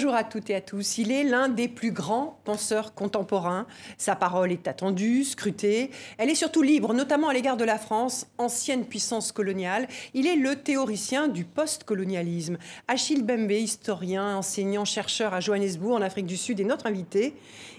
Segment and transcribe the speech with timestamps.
[0.00, 0.96] Bonjour à toutes et à tous.
[0.96, 3.66] Il est l'un des plus grands penseurs contemporains.
[3.98, 5.90] Sa parole est attendue, scrutée.
[6.16, 9.88] Elle est surtout libre, notamment à l'égard de la France, ancienne puissance coloniale.
[10.14, 12.56] Il est le théoricien du post-colonialisme.
[12.88, 17.34] Achille Bembe, historien, enseignant, chercheur à Johannesburg, en Afrique du Sud, est notre invité.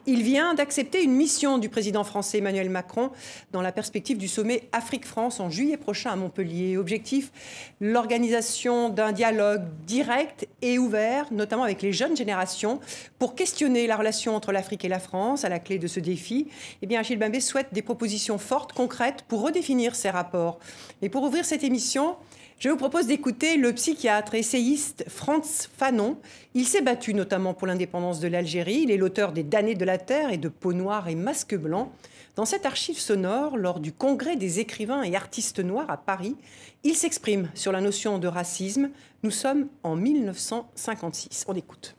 [0.07, 3.11] Il vient d'accepter une mission du président français Emmanuel Macron
[3.51, 6.75] dans la perspective du sommet Afrique-France en juillet prochain à Montpellier.
[6.77, 7.31] Objectif,
[7.79, 12.79] l'organisation d'un dialogue direct et ouvert, notamment avec les jeunes générations,
[13.19, 16.47] pour questionner la relation entre l'Afrique et la France à la clé de ce défi.
[16.81, 20.57] Eh bien, Achille Bimbé souhaite des propositions fortes, concrètes, pour redéfinir ces rapports.
[21.03, 22.15] Et pour ouvrir cette émission,
[22.61, 26.17] je vous propose d'écouter le psychiatre essayiste Franz Fanon.
[26.53, 28.81] Il s'est battu notamment pour l'indépendance de l'Algérie.
[28.83, 31.91] Il est l'auteur des Damnés de la Terre et de Peau noire et Masque blanc.
[32.35, 36.35] Dans cette archive sonore, lors du congrès des écrivains et artistes noirs à Paris,
[36.83, 38.91] il s'exprime sur la notion de racisme.
[39.23, 41.45] Nous sommes en 1956.
[41.47, 41.95] On écoute.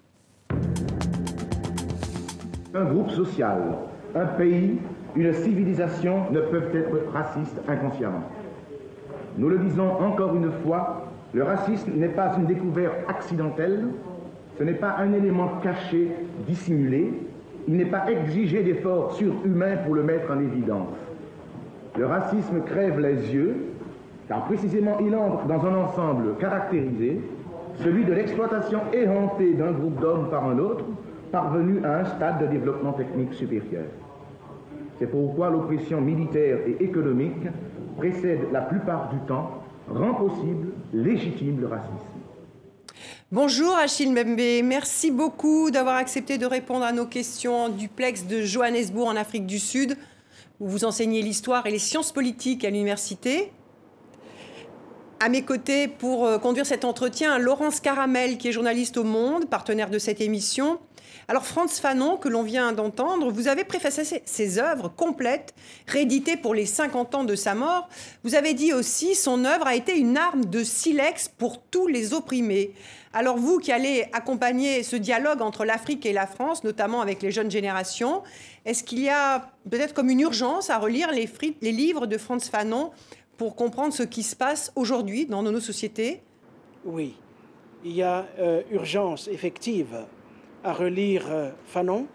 [2.73, 3.79] Un groupe social,
[4.15, 4.79] un pays,
[5.17, 8.23] une civilisation ne peuvent être racistes inconsciemment.
[9.39, 13.87] Nous le disons encore une fois, le racisme n'est pas une découverte accidentelle,
[14.59, 16.11] ce n'est pas un élément caché,
[16.47, 17.13] dissimulé,
[17.67, 20.89] il n'est pas exigé d'efforts surhumains pour le mettre en évidence.
[21.97, 23.57] Le racisme crève les yeux,
[24.29, 27.21] car précisément il entre dans un ensemble caractérisé,
[27.77, 30.85] celui de l'exploitation éhontée d'un groupe d'hommes par un autre,
[31.31, 33.85] parvenu à un stade de développement technique supérieur.
[34.99, 37.47] C'est pourquoi l'oppression militaire et économique
[37.97, 41.93] précède la plupart du temps, rend possible, légitime le racisme.
[43.31, 48.43] Bonjour Achille Mbembe, merci beaucoup d'avoir accepté de répondre à nos questions du Plex de
[48.43, 49.97] Johannesburg en Afrique du Sud,
[50.61, 53.51] où vous enseignez l'histoire et les sciences politiques à l'université.
[55.19, 59.49] À mes côtés, pour euh, conduire cet entretien, Laurence Caramel, qui est journaliste au Monde,
[59.49, 60.79] partenaire de cette émission,
[61.29, 65.55] alors Franz Fanon, que l'on vient d'entendre, vous avez préfacé ses œuvres complètes,
[65.87, 67.89] rééditées pour les 50 ans de sa mort.
[68.25, 72.13] Vous avez dit aussi son œuvre a été une arme de silex pour tous les
[72.13, 72.73] opprimés.
[73.13, 77.31] Alors vous qui allez accompagner ce dialogue entre l'Afrique et la France, notamment avec les
[77.31, 78.23] jeunes générations,
[78.65, 81.29] est-ce qu'il y a peut-être comme une urgence à relire les,
[81.73, 82.91] livres de Franz Fanon
[83.37, 86.23] pour comprendre ce qui se passe aujourd'hui dans nos sociétés?
[86.85, 87.15] Oui,
[87.85, 90.05] il y a euh, urgence effective
[90.65, 92.07] à relire euh, Fanon,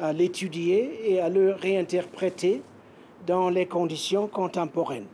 [0.00, 2.62] à l'étudier et à le réinterpréter
[3.26, 5.06] dans les conditions contemporaines.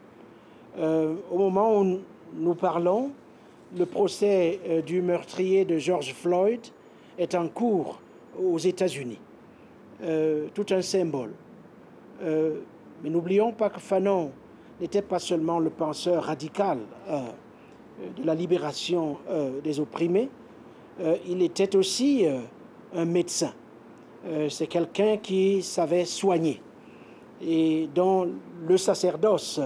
[0.79, 2.01] Euh, au moment où
[2.35, 3.11] nous parlons,
[3.77, 6.61] le procès euh, du meurtrier de George Floyd
[7.19, 8.01] est en cours
[8.39, 9.19] aux États-Unis.
[10.53, 11.33] tout un symbole.
[12.21, 14.31] mais n'oublions pas que Fanon
[14.79, 19.17] n'était pas seulement le penseur radical de la libération
[19.65, 20.29] des opprimés,
[21.27, 22.27] il était aussi
[22.97, 23.53] un médecin.
[24.27, 26.61] Euh, c'est quelqu'un qui savait soigner
[27.41, 28.29] et dont
[28.67, 29.61] le sacerdoce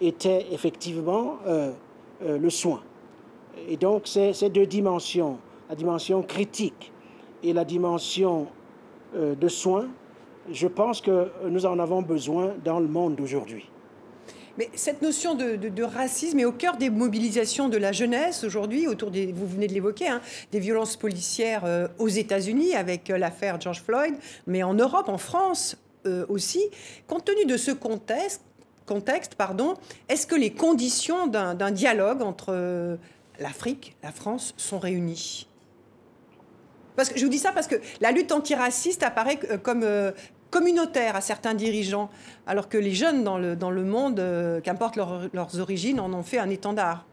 [0.00, 1.72] était effectivement euh,
[2.22, 2.82] euh, le soin.
[3.68, 5.38] Et donc ces, deux dimensions,
[5.68, 6.92] la dimension critique
[7.42, 8.46] et la dimension
[9.14, 9.86] de soin,
[10.50, 13.66] je pense que nous en avons besoin dans le monde d'aujourd'hui.
[14.58, 19.10] Mais cette notion de, racisme est au cœur des mobilisations de la jeunesse aujourd'hui, autour
[19.10, 23.60] des, vous venez de l'évoquer, hein, des violences policières euh, aux États-Unis avec euh, l'affaire
[23.60, 24.14] George Floyd,
[24.46, 26.62] mais en Europe, en France euh, aussi.
[27.06, 29.74] Compte tenu de ce contexte, pardon,
[30.08, 32.98] est-ce que les conditions d'un dialogue entre
[33.38, 35.48] l'Afrique, la France sont réunies?
[36.94, 39.84] Parce que je vous dis ça parce que la lutte antiraciste apparaît comme
[40.56, 42.08] communautaire à certains dirigeants,
[42.46, 46.22] alors que les jeunes dans le, dans le monde, euh, qu'importe leurs origines, en ont
[46.22, 47.04] fait un étendard,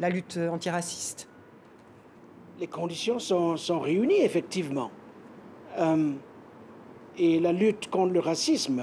[0.00, 1.28] la lutte antiraciste.
[2.58, 4.90] Les conditions sont, sont réunies, effectivement.
[5.78, 6.12] Euh,
[7.18, 8.82] et la lutte contre le racisme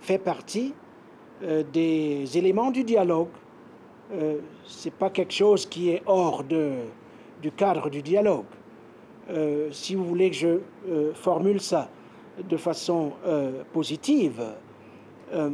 [0.00, 0.72] fait partie
[1.42, 3.34] euh, des éléments du dialogue.
[4.12, 6.74] Ce n'est pas quelque chose qui est hors de,
[7.42, 8.52] du cadre du dialogue.
[9.72, 10.60] si vous voulez que je
[11.14, 11.90] formule ça,
[12.42, 14.42] de façon euh, positive,
[15.32, 15.50] euh,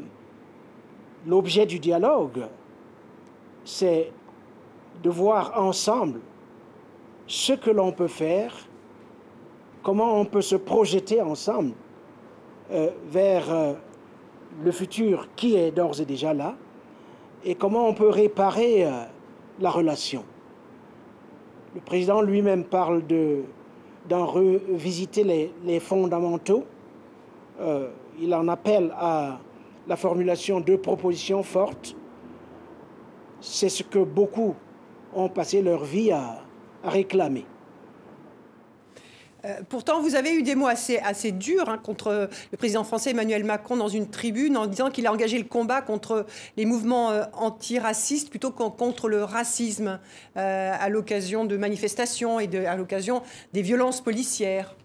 [1.27, 2.47] l'objet du dialogue,
[3.65, 4.11] c'est
[5.03, 6.21] de voir ensemble
[7.27, 8.55] ce que l'on peut faire,
[9.83, 11.73] comment on peut se projeter ensemble
[12.73, 13.77] euh, vers
[14.63, 16.57] le futur qui est d'ores et déjà là,
[17.45, 18.87] et comment on peut réparer
[19.59, 20.25] la relation.
[21.75, 23.45] Le président lui-même parle de
[24.09, 26.65] d'en revisiter les, fondamentaux.
[27.61, 27.89] Euh,
[28.21, 29.39] il en appelle à
[29.87, 31.97] la formulation de propositions fortes.
[33.41, 34.55] C'est ce que beaucoup
[35.15, 36.41] ont passé leur vie à
[36.85, 37.45] réclamer.
[39.45, 43.45] Euh, pourtant, vous avez eu des mots assez, durs hein, contre le président français Emmanuel
[43.45, 47.25] Macron dans une tribune en disant qu'il a engagé le combat contre les mouvements euh,
[47.33, 49.99] antiracistes plutôt que contre le racisme
[50.37, 53.23] euh, à l'occasion de manifestations et à l'occasion
[53.53, 54.77] des violences policières.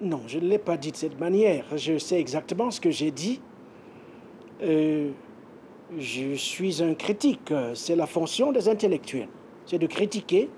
[0.00, 1.64] Non, je ne l'ai pas dit de cette manière.
[1.76, 3.40] Je sais exactement ce que j'ai dit.
[4.60, 7.52] je suis un critique.
[7.74, 9.28] C'est la fonction des intellectuels.
[9.64, 10.50] C'est de critiquer.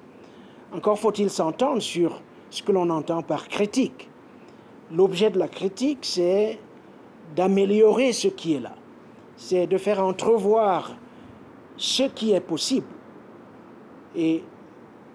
[0.73, 4.09] Encore faut-il s'entendre sur ce que l'on entend par critique.
[4.93, 6.59] L'objet de la critique, c'est
[7.37, 8.75] d'améliorer ce qui est là.
[9.37, 10.97] C'est de faire entrevoir
[11.77, 12.87] ce qui est possible
[14.17, 14.43] et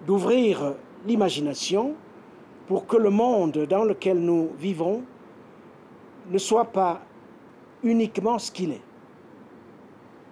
[0.05, 0.75] d'ouvrir
[1.05, 1.95] l'imagination
[2.67, 5.03] pour que le monde dans lequel nous vivons
[6.29, 7.01] ne soit pas
[7.83, 8.81] uniquement ce qu'il est.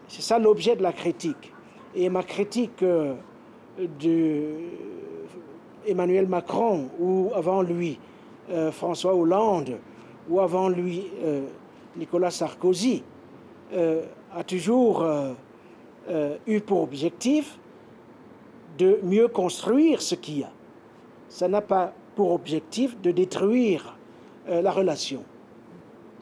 [0.08, 1.54] C'est ça l'objet de la critique.
[1.94, 3.16] Et ma critique euh,
[3.78, 4.56] de
[5.86, 8.00] Emmanuel Macron ou avant lui
[8.50, 9.78] euh, François Hollande
[10.30, 11.48] ou avant lui euh,
[11.96, 13.04] Nicolas Sarkozy
[13.74, 14.04] euh,
[14.36, 15.06] a toujours
[16.48, 17.60] eu pour objectif
[18.78, 20.52] de mieux construire ce qu'il y a.
[21.30, 23.98] Ça n'a pas pour objectif de détruire
[24.48, 25.24] la relation.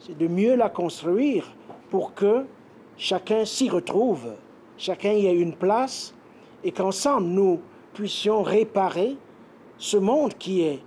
[0.00, 1.54] C'est de mieux la construire
[1.88, 2.44] pour que
[2.96, 4.34] chacun s'y retrouve,
[4.76, 6.14] chacun y ait une place
[6.62, 7.60] et qu'ensemble nous
[7.94, 9.16] puissions réparer
[9.80, 10.78] ce monde qui est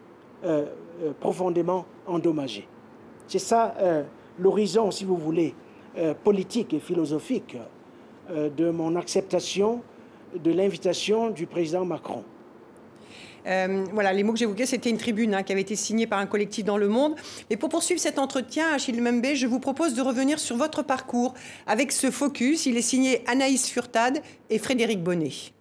[0.46, 0.68] euh,
[1.02, 2.68] euh, profondément endommagé.
[3.28, 4.04] C'est ça euh,
[4.40, 5.54] l'horizon, si vous voulez,
[6.24, 7.56] politique et philosophique
[8.28, 9.84] de mon acceptation
[10.36, 12.24] de l'invitation du président Macron.
[13.46, 16.26] voilà, les mots que j'évoquais, c'était une tribune hein, qui avait été signée par un
[16.26, 17.14] collectif dans le monde.
[17.52, 21.36] Mais pour poursuivre cet entretien, Achille Membe, je vous propose de revenir sur votre parcours
[21.68, 22.66] avec ce focus.
[22.66, 25.54] Il est signé Anaïs Furtad et Frédéric Bonnet.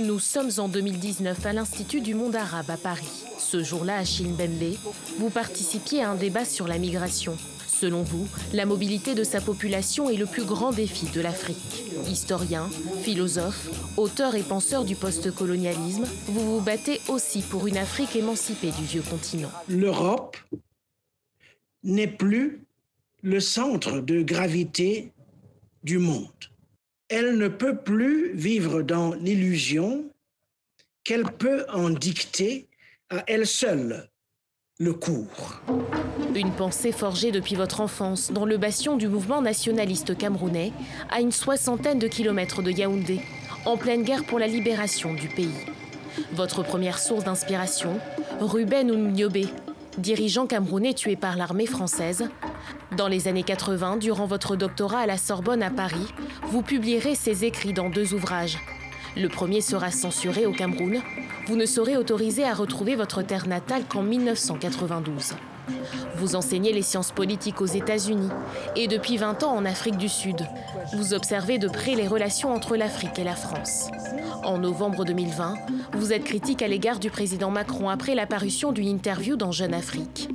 [0.00, 3.24] Nous sommes en 2019 à l'Institut du monde arabe à Paris.
[3.38, 4.74] Ce jour-là, Achille Mbembe,
[5.18, 7.36] vous participiez à un débat sur la migration.
[7.68, 11.84] Selon vous, la mobilité de sa population est le plus grand défi de l'Afrique.
[12.08, 12.68] Historien,
[13.02, 18.84] philosophe, auteur et penseur du post-colonialisme, vous vous battez aussi pour une Afrique émancipée du
[18.84, 19.52] vieux continent.
[19.68, 20.36] L'Europe
[21.84, 22.64] n'est plus
[23.22, 25.12] le centre de gravité
[25.84, 26.53] du monde
[27.14, 30.10] elle ne peut plus vivre dans l'illusion
[31.04, 32.66] qu'elle peut en dicter
[33.08, 34.08] à elle seule
[34.80, 35.60] le cours.
[36.34, 40.72] Une pensée forgée depuis votre enfance dans le bastion du mouvement nationaliste camerounais,
[41.08, 43.20] à une soixantaine de kilomètres de Yaoundé,
[43.64, 45.54] en pleine guerre pour la libération du pays.
[46.32, 48.00] Votre première source d'inspiration,
[48.40, 49.46] Ruben Oumniobé,
[49.98, 52.28] dirigeant camerounais tué par l'armée française.
[52.96, 56.12] Dans les années 80, durant votre doctorat à la Sorbonne à Paris,
[56.48, 58.58] vous publierez ces écrits dans deux ouvrages.
[59.16, 61.00] Le premier sera censuré au Cameroun.
[61.46, 65.34] Vous ne serez autorisé à retrouver votre terre natale qu'en 1992.
[66.16, 68.30] Vous enseignez les sciences politiques aux États-Unis
[68.76, 70.46] et depuis 20 ans en Afrique du Sud.
[70.94, 73.88] Vous observez de près les relations entre l'Afrique et la France.
[74.44, 75.54] En novembre 2020,
[75.92, 80.28] vous êtes critique à l'égard du président Macron après l'apparition d'une interview dans Jeune Afrique.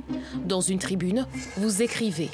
[0.44, 2.30] Dans une tribune, vous écrivez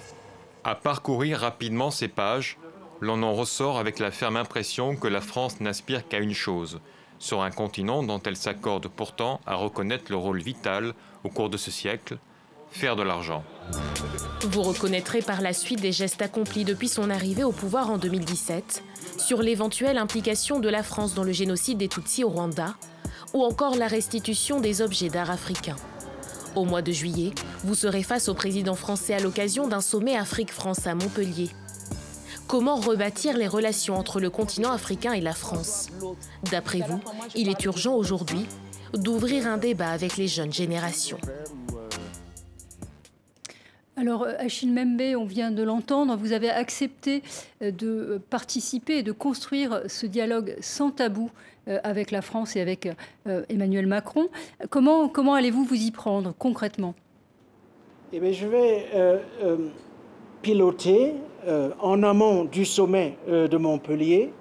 [0.65, 2.59] À parcourir rapidement ces pages,
[3.01, 6.81] l'on en ressort avec la ferme impression que la France n'aspire qu'à une chose,
[7.19, 11.57] sur un continent dont elle s'accorde pourtant à reconnaître le rôle vital au cours de
[11.57, 12.19] ce siècle,
[12.71, 13.43] faire de l'argent.
[14.43, 18.83] Vous reconnaîtrez par la suite des gestes accomplis depuis son arrivée au pouvoir en 2017
[19.19, 22.75] sur l'éventuelle implication de la France dans le génocide des Tutsis au Rwanda
[23.35, 25.77] ou encore la restitution des objets d'art africains.
[26.55, 27.33] Au mois de juillet,
[27.65, 31.51] vous serez face au président français à l'occasion d'un sommet Afrique-France à Montpellier.
[32.47, 35.89] Comment rebâtir les relations entre le continent africain et la France?
[36.51, 37.01] D'après vous,
[37.35, 38.47] il est urgent aujourd'hui
[38.95, 41.19] d'ouvrir un débat avec les jeunes générations.
[43.99, 47.23] Alors, euh, Achille Membe, on vient de l'entendre, vous avez accepté
[47.63, 51.31] euh, de euh, participer et de construire ce dialogue sans tabou
[51.83, 52.89] avec la France et avec
[53.49, 54.29] Emmanuel Macron.
[54.71, 56.95] Comment, allez-vous vous y prendre concrètement?
[58.13, 58.87] Eh bien, Je vais
[60.43, 61.15] piloter
[61.81, 64.33] en amont du sommet de Montpellier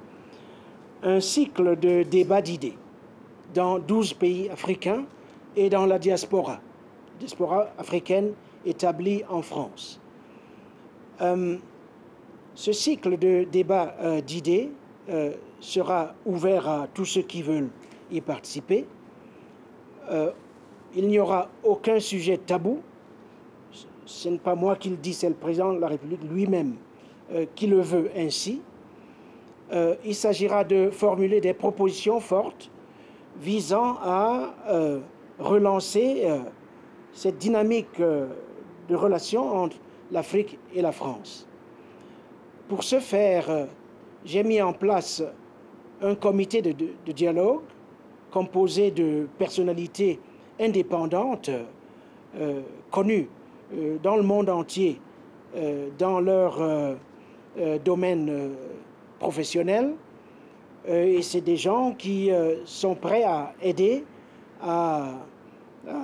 [1.02, 2.78] un cycle de débats d'idées
[3.56, 5.06] dans 12 pays africains
[5.56, 6.62] et dans la diaspora
[7.80, 8.34] africaine
[8.66, 10.00] établi en France.
[11.22, 11.58] Euh,
[12.56, 14.72] ce cycle de débat euh, d'idées
[15.10, 17.70] euh, sera ouvert à tous ceux qui veulent
[18.12, 18.86] y participer.
[20.96, 22.82] il n'y aura aucun sujet tabou.
[24.06, 26.76] Ce n'est pas moi qui le dis, c'est le président de la République lui-même
[27.56, 28.62] qui le veut ainsi.
[30.06, 32.70] il s'agira de formuler des propositions fortes
[33.42, 34.54] visant à
[35.40, 36.28] relancer
[37.12, 38.00] cette dynamique
[38.88, 39.78] de relations entre
[40.12, 41.48] l'Afrique et la France.
[42.68, 43.68] Pour ce faire,
[44.24, 45.24] j'ai mis en place
[46.02, 47.62] un comité de, dialogue
[48.32, 50.20] composé de personnalités
[50.60, 51.50] indépendantes
[52.38, 52.62] euh,
[52.92, 53.30] connues
[53.74, 55.00] euh, dans le monde entier
[55.56, 56.60] euh, dans leur
[57.86, 58.52] domaine
[59.18, 59.94] professionnel.
[60.86, 62.30] et c'est des gens qui
[62.66, 64.04] sont prêts à aider
[64.62, 65.14] à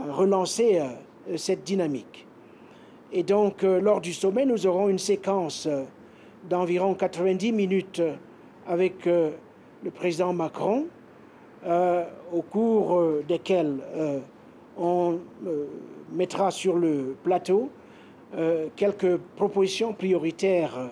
[0.09, 0.81] relancer
[1.35, 2.25] cette dynamique.
[3.13, 5.67] Et donc, lors du sommet, nous aurons une séquence
[6.49, 8.01] d'environ 90 minutes
[8.67, 10.87] avec le président Macron,
[11.63, 12.03] euh,
[12.33, 14.19] au cours euh, desquels euh,
[14.77, 15.19] on
[16.11, 17.69] mettra sur le plateau
[18.77, 20.89] quelques propositions prioritaires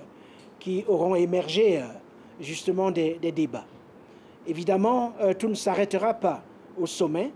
[0.59, 1.81] qui auront émergé
[2.41, 3.63] justement des débats.
[4.45, 6.43] Évidemment, tout ne s'arrêtera pas
[6.77, 7.31] au sommet.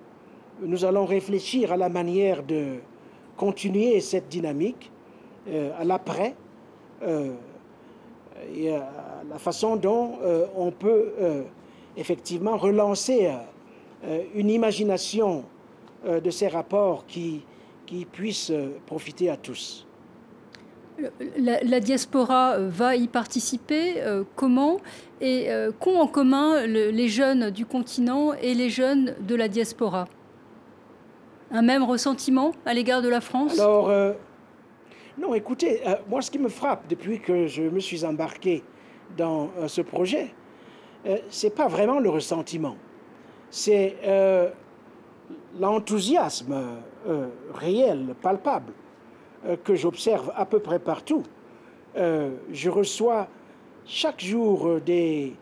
[0.61, 2.79] Nous allons réfléchir à la manière de
[3.37, 4.91] continuer cette dynamique
[5.77, 6.35] à l'après
[8.55, 8.71] et
[9.29, 11.43] la façon dont euh, on peut euh,
[11.97, 13.31] effectivement relancer
[14.05, 15.45] euh, une imagination
[16.05, 17.45] de ces rapports qui,
[17.85, 18.51] qui puissent
[18.85, 19.87] profiter à tous.
[21.37, 24.03] La, diaspora va y participer.
[24.35, 24.81] comment?
[25.21, 25.47] Et
[25.79, 30.09] qu'ont en commun les jeunes du continent et les jeunes de la diaspora?
[31.53, 33.57] Un même ressentiment à l'égard de la France?
[33.59, 33.89] Alors,
[35.15, 38.63] non, écoutez, moi, ce qui me frappe depuis que je me suis embarqué
[39.15, 40.33] dans euh, ce projet,
[41.05, 42.75] euh, ce n'est pas vraiment le ressentiment,
[43.51, 44.49] c'est euh,
[45.59, 46.79] l'enthousiasme
[47.53, 48.73] réel, palpable,
[49.65, 51.23] que j'observe à peu près partout.
[51.95, 53.27] je reçois
[53.85, 55.35] chaque jour des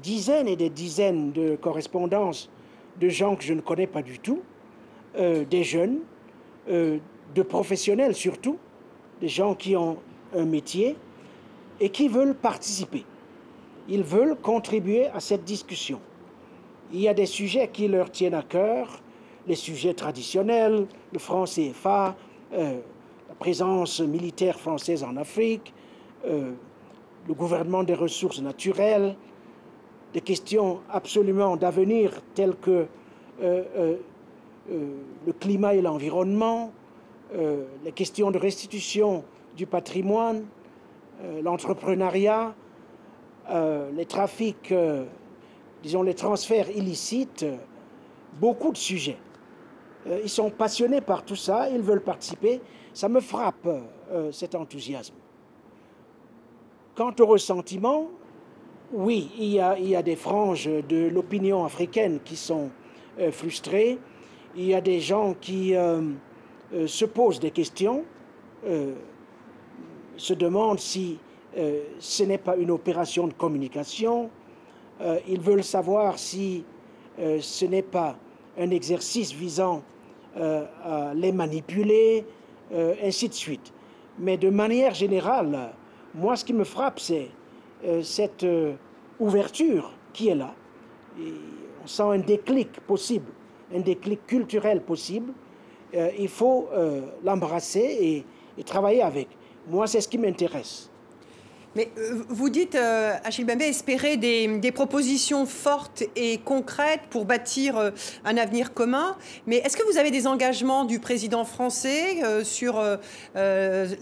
[0.00, 2.50] dizaines et des dizaines de correspondances
[3.00, 4.42] de gens que je ne connais pas du tout,
[5.18, 5.98] des jeunes,
[6.68, 8.56] de professionnels surtout,
[9.20, 9.98] des gens qui ont
[10.36, 10.96] un métier
[11.80, 13.04] et qui veulent participer
[13.88, 15.98] ils veulent contribuer à cette discussion.
[16.92, 19.00] Il y a des sujets qui leur tiennent à cœur,
[19.46, 22.14] les sujets traditionnels, le franc CFA,
[22.52, 22.78] euh,
[23.28, 25.72] la présence militaire française en Afrique,
[26.26, 26.52] euh,
[27.26, 29.16] le gouvernement des ressources naturelles,
[30.12, 32.86] des questions absolument d'avenir telles que
[33.42, 33.96] euh,
[34.70, 36.72] le climat et l'environnement,
[37.34, 39.24] les questions de restitution
[39.56, 40.44] du patrimoine,
[41.42, 42.54] l'entrepreneuriat,
[43.50, 45.04] euh, les trafics, euh,
[45.82, 47.46] disons les transferts illicites,
[48.38, 49.16] beaucoup de sujets.
[50.06, 52.60] Euh, ils sont passionnés par tout ça, ils veulent participer.
[52.92, 53.68] Ça me frappe,
[54.32, 55.14] cet enthousiasme.
[56.96, 58.08] Quant au ressentiment,
[58.92, 62.70] oui, il y, a, il y a des franges de l'opinion africaine qui sont
[63.30, 63.98] frustrées.
[64.56, 65.74] Il y a des gens qui
[66.86, 68.04] se posent des questions,
[70.18, 71.18] se demandent si
[71.56, 74.30] euh, ce n'est pas une opération de communication.
[75.00, 76.64] Euh, ils veulent savoir si
[77.18, 78.16] euh, ce n'est pas
[78.58, 79.82] un exercice visant
[80.84, 82.24] à les manipuler,
[83.02, 83.72] ainsi de suite.
[84.20, 85.72] Mais de manière générale,
[86.14, 87.28] moi, ce qui me frappe, c'est
[88.02, 88.46] cette
[89.18, 90.54] ouverture qui est là.
[91.18, 93.32] on sent un déclic possible,
[93.74, 95.32] un déclic culturel possible.
[96.18, 96.68] il faut
[97.24, 98.24] l'embrasser
[98.56, 99.28] et travailler avec.
[99.68, 100.90] Moi, c'est ce qui m'intéresse.
[101.74, 107.76] Mais euh, vous dites, euh, Achille Bembé, espérer des, propositions fortes et concrètes pour bâtir
[107.76, 107.90] euh,
[108.24, 109.16] un avenir commun.
[109.46, 112.82] Mais est-ce que vous avez des engagements du président français sur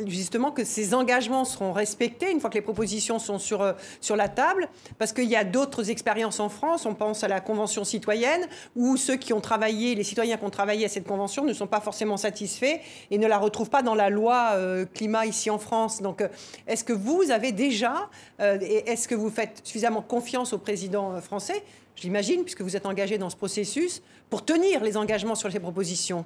[0.06, 4.28] justement que ces engagements seront respectés une fois que les propositions sont sur, sur la
[4.28, 4.68] table?
[4.98, 6.84] Parce qu'il y a d'autres expériences en France.
[6.84, 10.50] On pense à la Convention citoyenne où ceux qui ont travaillé, les citoyens qui ont
[10.50, 12.80] travaillé à cette convention ne sont pas forcément satisfaits
[13.10, 14.56] et ne la retrouvent pas dans la loi
[14.94, 16.02] climat ici en France.
[16.02, 16.22] Donc,
[16.66, 18.08] est-ce que vous avez déjà
[18.40, 21.64] euh, Est-ce que vous faites suffisamment confiance au président euh, français
[21.96, 26.24] J'imagine, puisque vous êtes engagé dans ce processus, pour tenir les engagements sur ces propositions?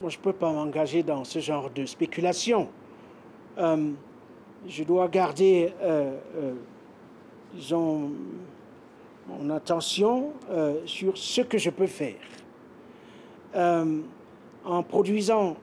[0.00, 2.68] Moi, je ne peux pas m'engager dans ce genre de spéculation.
[3.58, 3.90] Euh,
[4.66, 5.72] je dois garder,
[7.54, 8.10] disons,
[9.28, 10.32] mon attention
[10.84, 12.16] sur ce que je peux faire.
[14.64, 15.56] en produisant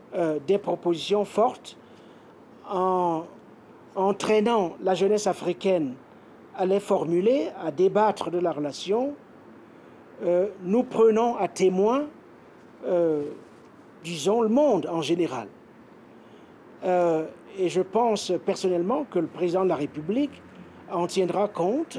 [0.48, 1.78] des propositions fortes,
[2.68, 3.26] en
[3.98, 5.96] entraînant la jeunesse africaine
[6.56, 9.16] à les formuler, à débattre de la relation,
[10.24, 12.06] euh, nous prenons à témoin,
[12.86, 13.24] euh,
[14.04, 15.48] disons, le monde en général.
[16.86, 17.26] Euh,
[17.58, 20.42] et je pense personnellement que le président de la République
[20.92, 21.98] en tiendra compte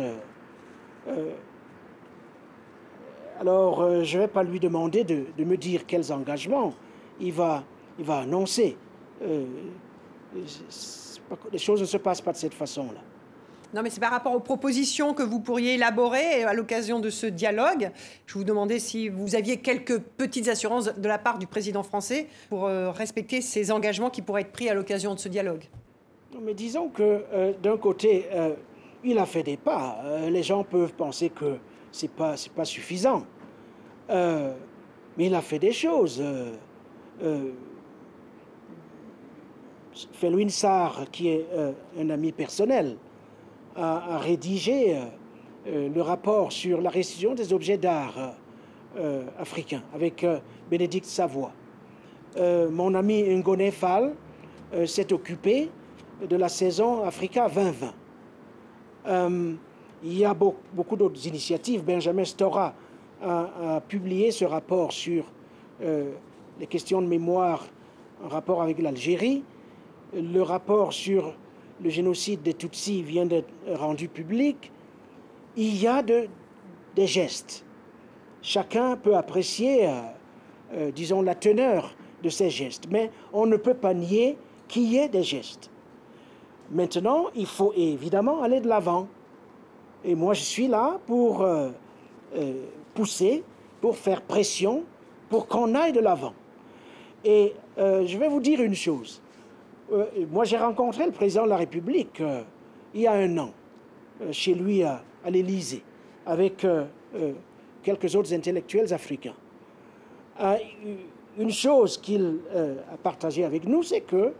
[3.40, 6.74] Alors, je ne vais pas lui demander de, me dire quels engagements
[7.20, 7.64] il va
[8.08, 8.76] annoncer.
[11.30, 13.00] Euh, les choses ne se passent pas de cette façon-là.
[13.74, 17.26] Non, mais c'est par rapport aux propositions que vous pourriez élaborer à l'occasion de ce
[17.26, 17.90] dialogue.
[18.26, 22.28] Je vous demandais si vous aviez quelques petites assurances de la part du président français
[22.48, 25.64] pour euh, respecter ces engagements qui pourraient être pris à l'occasion de ce dialogue.
[26.32, 27.22] Non, mais disons que
[27.62, 28.26] d'un côté,
[29.02, 30.02] il a fait des pas.
[30.28, 31.56] les gens peuvent penser que
[31.90, 33.24] c'est pas, pas suffisant.
[34.10, 34.52] Euh,
[35.16, 36.22] mais il a fait des choses.
[39.98, 42.96] Euh, euh Felwin Sarr, qui est euh, un ami personnel,
[43.76, 44.96] a, rédigé
[45.66, 48.34] le rapport sur la restitution des objets d'art
[49.38, 50.26] africains avec
[50.68, 51.52] Bénédicte Savoie.
[52.36, 54.16] mon ami Ngone Fall
[54.84, 55.70] s'est occupé
[56.28, 57.48] de la saison Africa
[59.06, 59.58] 2020.
[60.02, 61.84] Il y a beaucoup d'autres initiatives.
[61.84, 62.74] Benjamin Stora
[63.22, 65.24] a, publié ce rapport sur
[65.82, 66.12] euh,
[66.58, 67.64] les questions de mémoire
[68.24, 69.44] en rapport avec l'Algérie.
[70.14, 71.34] Le rapport sur
[71.82, 74.72] le génocide des Tutsis vient d'être rendu public.
[75.56, 76.28] Il y a de,
[76.96, 77.64] des gestes.
[78.40, 79.92] Chacun peut apprécier, euh,
[80.72, 84.96] euh, disons, la teneur de ces gestes, mais on ne peut pas nier qu'il y
[84.96, 85.70] ait des gestes.
[86.70, 89.08] Maintenant, il faut évidemment aller de l'avant.
[90.04, 91.70] Et moi, je suis là pour euh,
[92.94, 93.44] pousser,
[93.82, 94.84] pour faire pression,
[95.28, 96.32] pour qu'on aille de l'avant.
[97.24, 99.20] Et je vais vous dire une chose.
[100.30, 102.22] Moi, j'ai rencontré le président de la République
[102.94, 103.52] il y a un an,
[104.30, 105.82] chez lui à, à l'Élysée,
[106.26, 106.66] avec
[107.82, 109.34] quelques autres intellectuels africains.
[111.38, 114.32] une chose qu'il a partagée avec nous, c'est que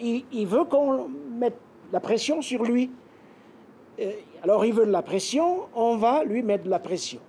[0.00, 1.58] il veut qu'on mette
[1.92, 2.90] la pression sur lui
[4.00, 7.20] euh, alors il veut de la pression, on va lui mettre de la pression.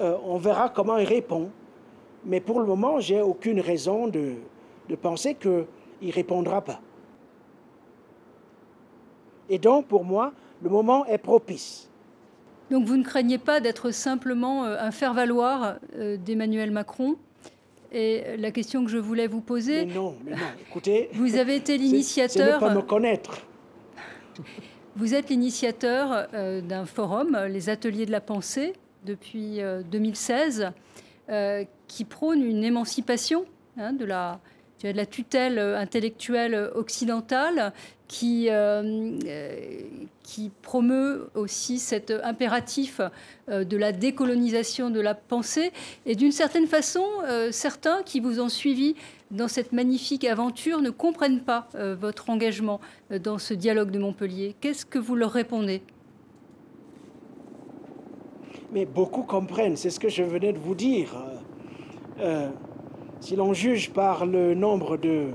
[0.00, 1.50] Euh, on verra comment il répond.
[2.24, 4.34] Mais pour le moment, j'ai aucune raison de,
[5.00, 5.34] penser
[6.08, 6.80] ne répondra pas.
[9.48, 11.90] Et donc, pour moi, le moment est propice.
[12.70, 15.76] Donc, vous ne craignez pas d'être simplement euh, un faire-valoir
[16.24, 17.16] d'Emmanuel Macron?
[17.92, 19.86] Et la question que je voulais vous poser.
[19.86, 20.38] Mais non, mais non.
[20.68, 21.10] Écoutez.
[21.14, 22.58] Vous avez été l'initiateur.
[22.58, 23.46] Pas me connaître.
[24.96, 31.64] Vous êtes l'initiateur euh, d'un forum, les Ateliers de la Pensée, depuis 2016, euh, euh,
[31.88, 33.44] qui prône une émancipation
[33.76, 34.38] hein, de, la,
[34.84, 37.72] de la tutelle intellectuelle occidentale,
[38.06, 38.48] qui,
[40.22, 43.00] qui promeut aussi cet impératif
[43.48, 45.72] de la décolonisation de la pensée.
[46.06, 47.04] Et d'une certaine façon,
[47.50, 48.94] certains qui vous ont suivi
[49.34, 53.98] dans cette magnifique aventure ne comprennent pas euh, votre engagement euh, dans ce dialogue de
[53.98, 54.54] Montpellier.
[54.60, 55.82] Qu'est-ce que vous leur répondez?
[58.72, 61.14] Mais beaucoup comprennent, c'est ce que je venais de vous dire.
[63.24, 65.30] Euh, si l'on juge par le nombre de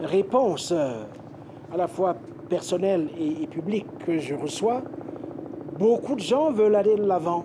[0.00, 2.16] réponses, à la fois
[2.48, 4.82] personnelles et, publiques, que je reçois,
[5.78, 7.44] beaucoup de gens veulent aller de l'avant.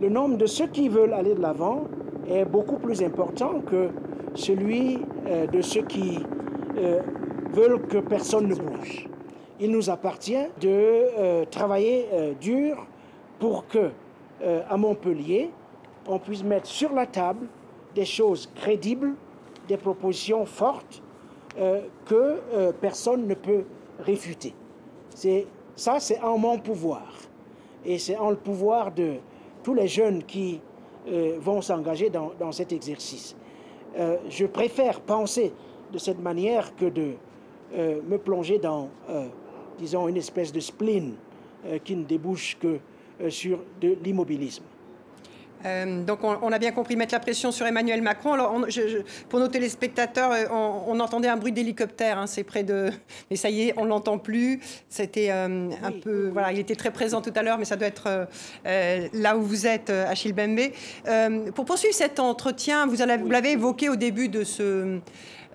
[0.00, 1.84] Le nombre de ceux qui veulent aller de l'avant
[2.28, 3.90] est beaucoup plus important que
[4.34, 6.18] celui euh, de ceux qui
[6.78, 7.00] euh,
[7.52, 9.08] veulent que personne ne bouge.
[9.58, 12.06] Il nous appartient de euh, travailler
[12.40, 12.86] dur
[13.38, 13.90] pour que,
[14.42, 15.50] à Montpellier,
[16.08, 17.46] on puisse mettre sur la table
[17.94, 19.14] des choses crédibles,
[19.68, 21.02] des propositions fortes
[22.06, 23.64] que personne ne peut
[23.98, 24.54] réfuter.
[25.14, 27.12] C'est ça, c'est en mon pouvoir,
[27.84, 29.16] et c'est en le pouvoir de
[29.62, 30.60] tous les jeunes qui
[31.40, 33.34] vont s'engager dans, dans, cet exercice.
[33.98, 35.52] Euh, je préfère penser
[35.92, 37.12] de cette manière que de
[37.74, 39.26] euh, me plonger dans, euh,
[39.78, 41.14] disons, une espèce de spleen
[41.84, 42.78] qui ne débouche que
[43.28, 44.64] sur de l'immobilisme.
[46.06, 48.32] Donc on, a bien compris mettre la pression sur Emmanuel Macron.
[48.32, 48.56] Alors
[49.28, 52.18] pour nos téléspectateurs, on, entendait un bruit d'hélicoptère.
[52.18, 52.90] Hein, c'est près de,
[53.30, 54.60] mais ça y est, on l'entend plus.
[54.88, 58.26] C'était un peu, voilà, il était très présent tout à l'heure, mais ça doit être
[58.64, 60.60] là où vous êtes, Achille Bembe.
[61.54, 62.96] pour poursuivre cet entretien, vous
[63.30, 64.98] l'avez évoqué au début de ce euh,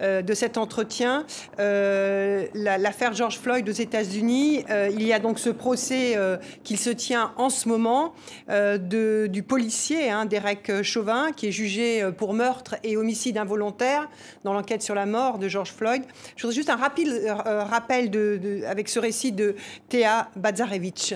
[0.01, 1.25] de cet entretien.
[1.60, 6.17] Euh, l'affaire George Floyd aux États-Unis, euh, il y a donc ce procès
[6.63, 8.13] qu'il se tient en ce moment
[8.49, 14.10] du policier hein, Derek Chauvin, qui est jugé pour meurtre et homicide involontaire
[14.43, 16.03] dans l'enquête sur la mort de George Floyd.
[16.36, 18.12] Je voudrais juste un rapide rappel
[18.67, 19.55] avec ce récit de
[19.89, 21.15] Théa Bazarevich.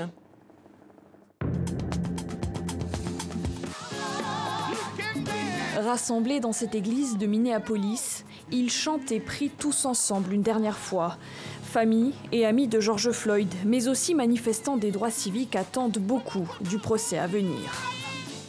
[5.77, 11.17] Rassemblés dans cette église de Minneapolis, ils chantent et prient tous ensemble une dernière fois.
[11.63, 16.79] Famille et amis de George Floyd, mais aussi manifestants des droits civiques attendent beaucoup du
[16.79, 17.69] procès à venir.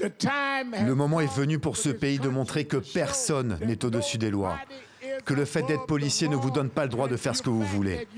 [0.01, 4.59] Le moment est venu pour ce pays de montrer que personne n'est au-dessus des lois.
[5.25, 7.51] Que le fait d'être policier ne vous donne pas le droit de faire ce que
[7.51, 8.09] vous voulez.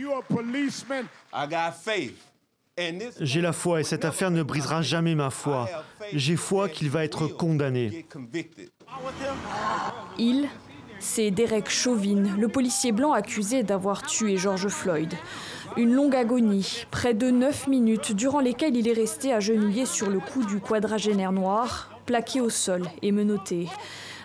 [3.21, 5.69] J'ai la foi et cette affaire ne brisera jamais ma foi.
[6.13, 8.07] J'ai foi qu'il va être condamné.
[10.19, 10.49] Il,
[11.03, 15.13] c'est Derek Chauvin, le policier blanc accusé d'avoir tué George Floyd.
[15.77, 20.21] Une longue agonie, près de 9 minutes, durant lesquelles il est resté agenouillé sur le
[20.21, 23.69] cou du quadragénaire noir, plaqué au sol et menotté.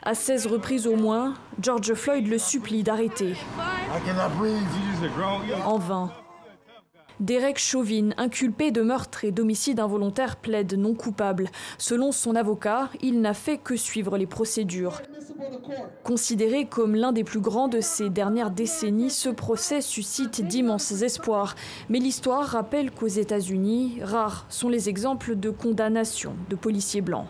[0.04, 3.34] À 16 reprises au moins, George Floyd le supplie d'arrêter.
[5.66, 6.12] En vain.
[7.20, 11.50] Derek Chauvin, inculpé de meurtre et d'homicide involontaire, plaide non coupable.
[11.80, 15.02] Selon son avocat, il n'a fait que suivre les procédures.
[16.04, 21.56] Considéré comme l'un des plus grands de ces dernières décennies, ce procès suscite d'immenses espoirs.
[21.90, 27.28] Mais l'histoire rappelle qu'aux États-Unis, rares sont les exemples de condamnation de policiers blancs.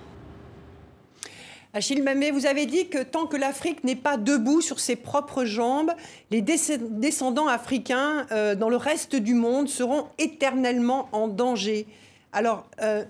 [1.73, 5.43] Achille Mamé, vous avez dit que tant que l'Afrique n'est pas debout sur ses propres
[5.43, 5.91] jambes,
[6.31, 11.85] les descendants africains euh, dans le reste du monde seront éternellement en danger.
[12.31, 13.03] Alors, euh,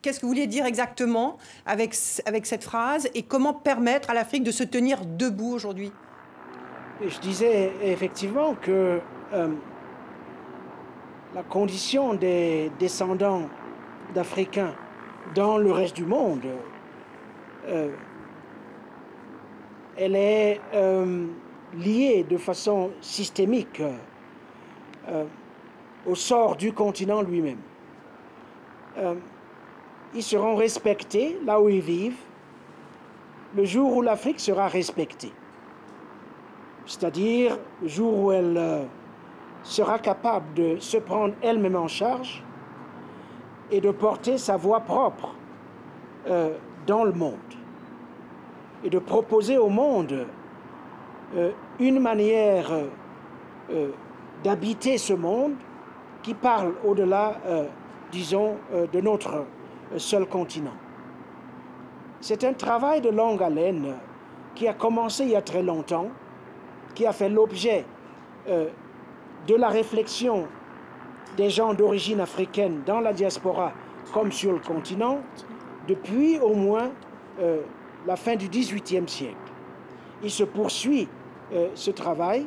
[0.00, 4.52] qu'est-ce que vous vouliez dire exactement avec, cette phrase et comment permettre à l'Afrique de
[4.52, 5.92] se tenir debout aujourd'hui?
[7.06, 9.00] Je disais effectivement que
[9.34, 9.48] euh,
[11.34, 13.48] la condition des descendants
[14.14, 14.74] d'Africains
[15.34, 16.46] dans le reste du monde
[17.68, 17.90] euh,
[19.96, 21.26] elle est euh,
[21.74, 23.80] liée de façon systémique
[25.08, 25.24] euh,
[26.06, 27.58] au sort du continent lui-même.
[30.14, 32.24] ils seront respectés là où ils vivent
[33.54, 35.32] le jour où l'Afrique sera respectée.
[36.86, 38.88] C'est-à-dire le jour où elle
[39.62, 42.42] sera capable de se prendre elle-même en charge
[43.70, 45.34] et de porter sa voix propre
[46.86, 47.38] dans le monde
[48.84, 50.26] et de proposer au monde
[51.36, 52.70] euh, une manière
[53.70, 53.90] euh,
[54.42, 55.54] d'habiter ce monde
[56.22, 57.64] qui parle au-delà, euh,
[58.10, 58.56] disons,
[58.92, 59.44] de notre
[59.96, 60.74] seul continent.
[62.20, 63.94] C'est un travail de longue haleine
[64.54, 66.08] qui a commencé il y a très longtemps,
[66.94, 67.84] qui a fait l'objet
[68.46, 70.46] de la réflexion
[71.36, 73.72] des gens d'origine africaine dans la diaspora
[74.12, 75.20] comme sur le continent,
[75.88, 76.90] depuis au moins
[77.40, 77.60] euh,
[78.06, 79.36] la fin du XVIIIe siècle.
[80.22, 81.08] Il se poursuit
[81.52, 82.46] euh, ce travail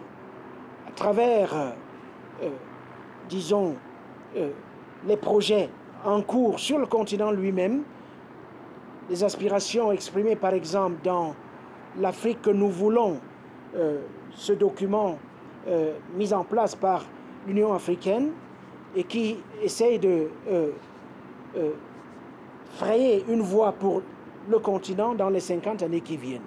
[0.88, 1.54] à travers,
[2.44, 2.50] euh,
[3.30, 3.76] disons,
[5.08, 5.70] les projets
[6.04, 7.84] en cours sur le continent lui-même,
[9.10, 11.34] les aspirations exprimées par exemple dans
[11.98, 13.22] l'Afrique que nous voulons,
[14.34, 15.18] ce document
[16.16, 17.06] mis en place par
[17.48, 18.32] l'Union africaine
[18.94, 20.28] et qui essaye de
[22.76, 24.02] frayer une voie pour
[24.50, 26.42] le continent dans les 50 années qui viennent.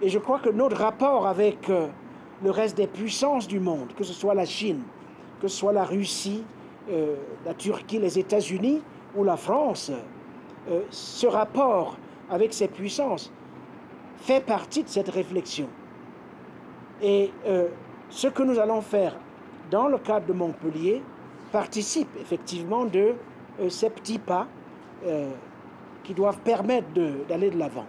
[0.00, 1.86] Et je crois que notre rapport avec euh,
[2.42, 4.82] le reste des puissances du monde, que ce soit la Chine,
[5.40, 6.42] que ce soit la Russie,
[6.90, 8.82] euh, la Turquie, les États-Unis
[9.14, 9.92] ou la France,
[10.70, 11.96] euh, ce rapport
[12.30, 13.30] avec ces puissances
[14.16, 15.68] fait partie de cette réflexion.
[17.02, 17.32] Et
[18.10, 19.16] ce que nous allons faire
[19.72, 21.02] dans le cadre de Montpellier
[21.50, 23.14] participe effectivement de
[23.68, 24.46] ces petits pas
[25.06, 25.30] euh,
[26.04, 26.88] qui doivent permettre
[27.28, 27.86] d'aller de l'avant.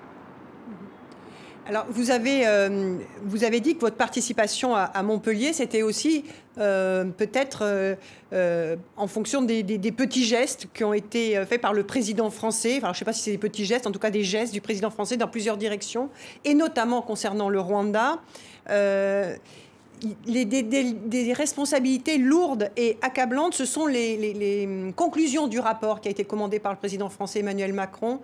[1.65, 6.23] Alors, vous avez, euh, vous avez dit que votre participation à, Montpellier, c'était aussi
[6.59, 7.97] euh, peut-être
[8.97, 12.75] en fonction des, petits gestes qui ont été faits par le président français.
[12.77, 14.53] Enfin, je ne sais pas si c'est des petits gestes, en tout cas des gestes
[14.53, 16.09] du président français dans plusieurs directions,
[16.45, 18.19] et notamment concernant le Rwanda
[20.25, 26.23] les, des, responsabilités lourdes et accablantes, ce sont les, conclusions du rapport qui a été
[26.23, 28.19] commandé par le président français Emmanuel Macron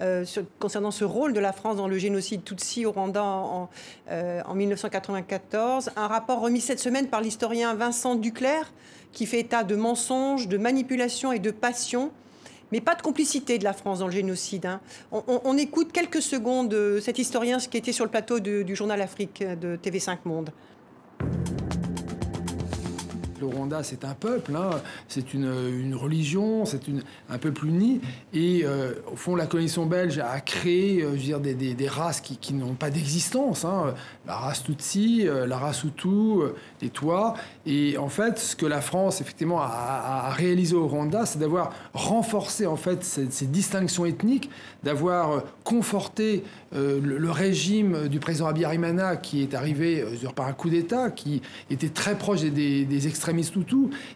[0.00, 0.24] euh,
[0.58, 3.68] concernant ce rôle de la France dans le génocide Tutsi au Rwanda en,
[4.54, 5.88] 1994.
[5.88, 8.72] Euh, Un rapport remis cette semaine par l'historien Vincent Duclerc
[9.12, 12.10] qui fait état de mensonges, de manipulations et de passions
[12.72, 14.66] mais pas de complicité de la France dans le génocide.
[14.66, 14.80] Hein.
[15.12, 19.76] On, écoute quelques secondes cet historien qui était sur le plateau du journal Afrique de
[19.76, 20.50] TV5 Monde.
[21.18, 21.63] thank you
[23.44, 24.70] Le Rwanda, c'est un peuple, hein.
[25.06, 26.80] c'est une, religion, c'est
[27.28, 28.00] un peuple uni.
[28.32, 32.22] Et euh, au fond, la colonisation belge a créé euh, je veux dire, des, races
[32.22, 33.66] qui, n'ont pas d'existence.
[33.66, 33.94] Hein.
[34.26, 36.40] La race Tutsi, euh, la race Hutu,
[36.80, 37.34] les Tois.
[37.66, 42.66] Et en fait, ce que la France, effectivement, a, réalisé au Rwanda, c'est d'avoir renforcé
[42.66, 44.48] en fait ces, distinctions ethniques,
[44.82, 50.04] d'avoir conforté le, régime du président Abiyarimana qui est arrivé
[50.34, 53.06] par un coup d'État, qui était très proche des, des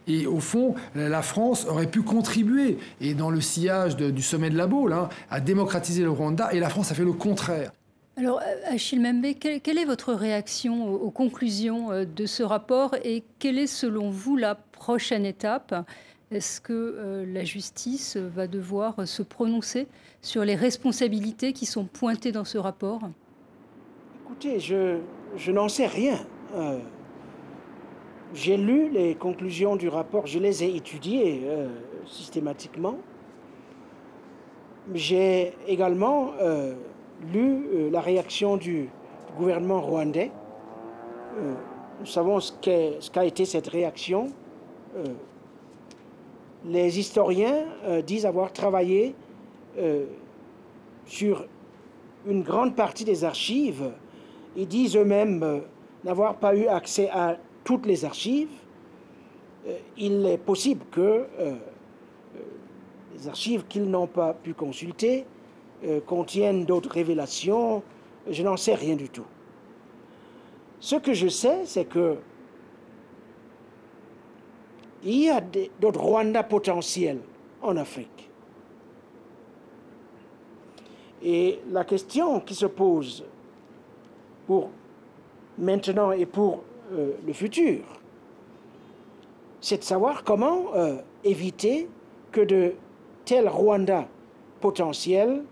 [0.07, 4.57] Et au fond, la France aurait pu contribuer, et dans le sillage du sommet de
[4.57, 7.71] la Baule, hein, à démocratiser le Rwanda, et la France a fait le contraire.
[8.17, 13.57] Alors, Achille Membe, quelle, est votre réaction aux, conclusions euh, de ce rapport et quelle
[13.57, 15.73] est selon vous la prochaine étape?
[16.29, 19.87] Est-ce que euh, la justice va devoir se prononcer
[20.21, 22.99] sur les responsabilités qui sont pointées dans ce rapport?
[24.25, 24.97] Écoutez, je,
[25.37, 26.19] je n'en sais rien.
[26.55, 26.79] Euh,
[28.33, 31.41] j'ai lu les conclusions du rapport, je les ai étudiées
[32.05, 32.97] systématiquement.
[34.93, 36.33] J'ai également
[37.31, 38.89] lu euh, la réaction du
[39.37, 40.31] gouvernement rwandais.
[41.37, 41.53] Euh,
[41.99, 42.53] nous savons ce
[43.11, 44.27] qu'a été cette réaction.
[44.95, 45.05] Euh,
[46.65, 47.65] les historiens
[48.05, 49.15] disent avoir travaillé
[51.05, 51.45] sur
[52.27, 53.91] une grande partie des archives.
[54.57, 55.61] Ils disent eux-mêmes
[56.03, 58.49] n'avoir pas eu accès à toutes les archives.
[59.97, 61.25] il est possible que
[63.19, 65.25] les archives qu'ils n'ont pas pu consulter
[65.85, 67.83] euh, contiennent d'autres révélations,
[68.29, 69.25] je n'en sais rien du tout.
[70.79, 72.17] Ce que je sais, c'est que
[75.03, 75.41] il y a
[75.79, 77.19] d'autres Rwanda potentiels
[77.61, 78.29] en Afrique.
[81.23, 83.23] Et la question qui se pose
[84.45, 84.69] pour
[85.57, 87.81] maintenant et pour euh, le futur,
[89.61, 91.87] c'est de savoir comment euh, éviter
[92.31, 92.73] que de
[93.25, 94.07] tels Rwanda
[94.59, 95.43] potentiels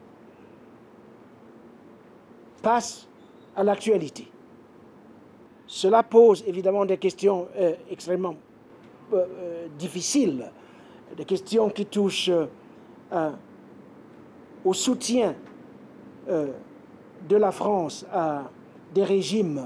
[2.62, 3.08] passe
[3.56, 4.28] à l'actualité.
[5.68, 8.36] Cela pose évidemment des questions euh, extrêmement
[9.80, 10.52] difficiles,
[11.16, 12.30] des questions qui touchent
[14.66, 15.34] au soutien
[16.28, 18.44] de la France à
[18.94, 19.66] des régimes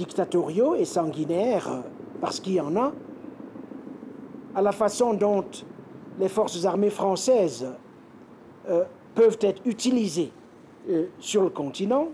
[0.00, 1.82] dictatoriaux et sanguinaires,
[2.22, 2.92] parce qu'il y en a,
[4.54, 5.44] à la façon dont
[6.18, 7.66] les forces armées françaises
[9.14, 10.32] peuvent être utilisées
[10.88, 12.08] euh, sur le continent.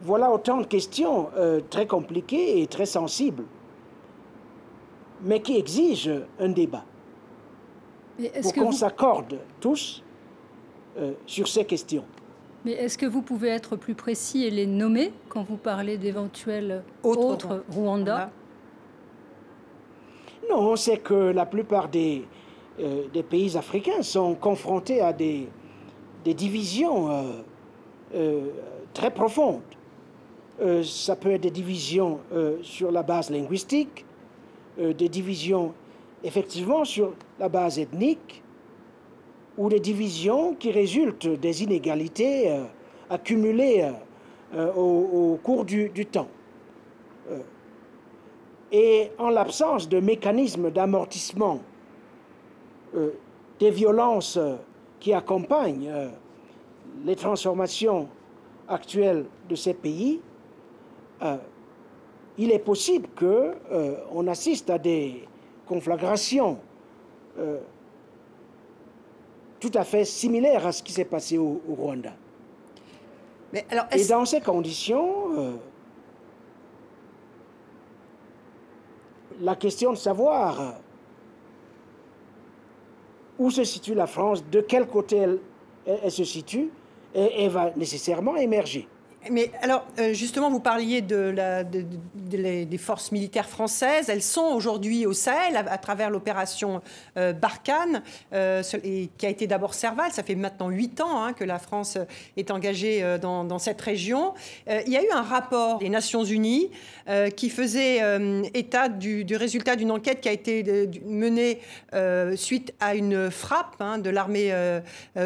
[0.00, 3.44] Voilà autant de questions euh, très compliquées et très sensibles,
[5.22, 6.84] mais qui exigent un débat
[8.40, 10.02] pour qu'on s'accorde tous
[10.96, 12.04] euh, sur ces questions.
[12.64, 16.82] Mais est-ce que vous pouvez être plus précis et les nommer quand vous parlez d'éventuels
[17.02, 18.30] autres, Rwanda
[20.50, 22.26] Non, on sait que la plupart des,
[22.78, 25.48] des pays africains sont confrontés à des,
[26.24, 27.22] des divisions euh,
[28.14, 28.48] euh,
[28.92, 29.60] très profondes.
[30.60, 32.20] Euh, ça peut être des divisions
[32.62, 34.04] sur la base linguistique,
[34.78, 35.72] des divisions
[36.22, 38.39] effectivement sur la base ethnique,
[39.60, 42.50] ou des divisions qui résultent des inégalités
[43.10, 43.92] accumulées
[44.56, 46.28] au, cours du, temps.
[48.72, 51.60] et en l'absence de mécanismes d'amortissement
[53.60, 54.38] des violences
[55.00, 56.08] qui accompagne euh,
[57.04, 58.08] les transformations
[58.68, 60.20] actuelles de ces pays,
[61.22, 61.36] euh,
[62.38, 65.26] il est possible qu'on euh, assiste à des
[65.66, 66.58] conflagrations
[69.60, 72.12] tout à fait similaires à ce qui s'est passé au, Rwanda.
[73.52, 75.60] Mais alors, Et dans ces conditions,
[79.40, 80.74] la question de savoir
[83.38, 85.26] où se situe la France, de quel côté
[85.86, 86.70] elle, se situe,
[87.14, 88.86] elle va nécessairement émerger.
[89.28, 94.08] Mais alors, euh, justement, vous parliez des forces militaires françaises.
[94.08, 96.80] Elles sont aujourd'hui au Sahel à, travers l'opération
[97.18, 98.02] euh, Barkhane,
[98.32, 100.10] euh, qui a été d'abord Serval.
[100.12, 101.98] Ça fait maintenant huit ans hein, que la France
[102.38, 104.32] est engagée dans, cette région.
[104.66, 106.70] il y a eu un rapport des Nations Unies
[107.36, 108.00] qui faisait
[108.54, 111.58] état du, résultat d'une enquête qui a été menée
[112.36, 114.54] suite à une frappe hein, de l'armée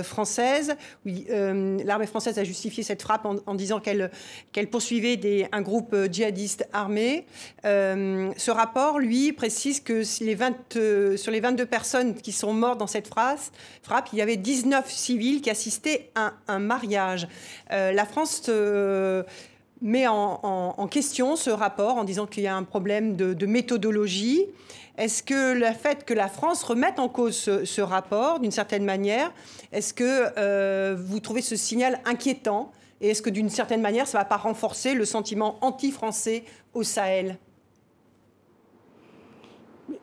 [0.02, 0.74] française.
[1.04, 7.27] l'armée française a justifié cette frappe en disant qu'elle poursuivait un groupe djihadiste armé.
[7.64, 12.53] Euh, ce rapport, lui, précise que les 20, euh, sur les 22 personnes qui sont
[12.53, 17.29] mortes dans cette frappe, il y avait 19 civils qui assistaient à un mariage.
[17.73, 18.51] Euh, la France
[19.81, 24.47] met en, question ce rapport en disant qu'il y a un problème de, méthodologie.
[24.97, 29.33] Est-ce que le fait que la France remette en cause ce rapport, d'une certaine manière,
[29.73, 34.22] est-ce que vous trouvez ce signal inquiétant et est-ce que d'une certaine manière, ça ne
[34.22, 37.38] va pas renforcer le sentiment anti-français au Sahel?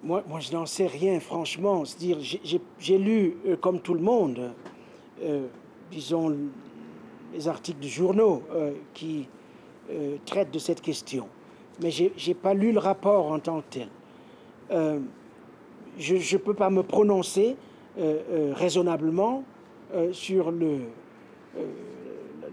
[0.03, 1.83] Moi, je n'en sais rien, franchement.
[1.97, 2.17] dire
[2.79, 4.51] j'ai lu, euh, comme tout le monde,
[5.23, 5.47] euh,
[5.91, 6.35] disons,
[7.33, 9.27] les articles de journaux euh, qui
[10.25, 11.27] traitent de cette question.
[11.81, 13.89] mais je n'ai pas lu le rapport en tant que tel.
[15.97, 17.57] Je ne peux pas me prononcer
[17.97, 19.43] raisonnablement
[20.13, 20.79] sur le,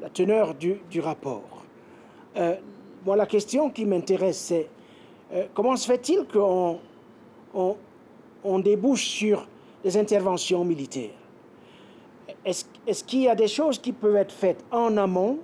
[0.00, 1.64] la teneur du, rapport.
[3.04, 4.68] moi, la question qui m'intéresse, c'est
[5.54, 6.78] comment se fait-il qu'on
[7.54, 7.76] on,
[8.44, 9.46] on débouche sur
[9.82, 11.10] des interventions militaires?
[12.44, 15.38] Est-ce qu'il y a des choses qui peuvent être faites en amont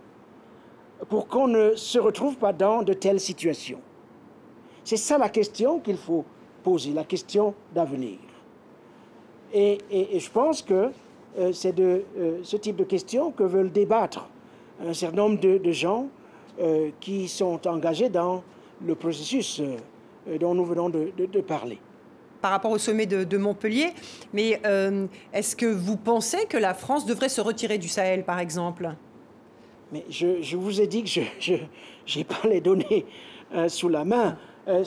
[1.09, 3.80] pour qu'on ne se retrouve pas dans de telles situations?
[4.85, 6.24] C'est ça la question qu'il faut
[6.62, 8.18] poser, la question d'avenir.
[9.52, 9.78] Et,
[10.18, 10.90] je pense que
[11.38, 14.28] euh, c'est de euh, ce type de questions que veulent débattre
[14.80, 16.08] un certain nombre de, gens
[16.60, 18.42] euh, qui sont engagés dans
[18.84, 19.62] le processus
[20.40, 21.78] dont nous venons de parler
[22.44, 23.94] par rapport au sommet de, Montpellier.
[24.34, 28.38] Mais euh, est-ce que vous pensez que la France devrait se retirer du Sahel, par
[28.38, 28.90] exemple?
[29.90, 31.08] Mais je, vous ai dit que
[31.40, 33.06] je n'ai pas les données
[33.54, 34.37] euh, sous la main.
[34.68, 34.84] Euh,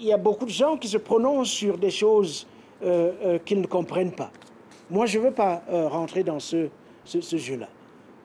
[0.00, 2.48] il y a beaucoup de gens qui se prononcent sur des choses
[3.44, 4.32] qu'ils ne comprennent pas.
[4.90, 6.68] Moi, je ne veux pas rentrer dans ce,
[7.04, 7.68] ce jeu-là.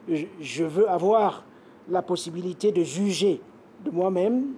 [0.08, 1.44] Je veux avoir
[1.90, 3.42] la possibilité de juger
[3.84, 4.54] de moi-même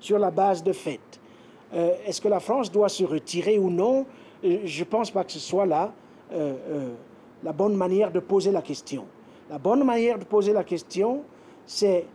[0.00, 1.20] sur la base de faits.
[1.72, 4.06] Euh, est-ce que la France doit se retirer ou non?
[4.44, 5.92] Euh, Je ne pense pas que ce soit là
[6.32, 6.90] euh,
[7.42, 9.06] la bonne manière de poser la question.
[9.48, 11.22] La bonne manière de poser la question,
[11.66, 12.06] c'est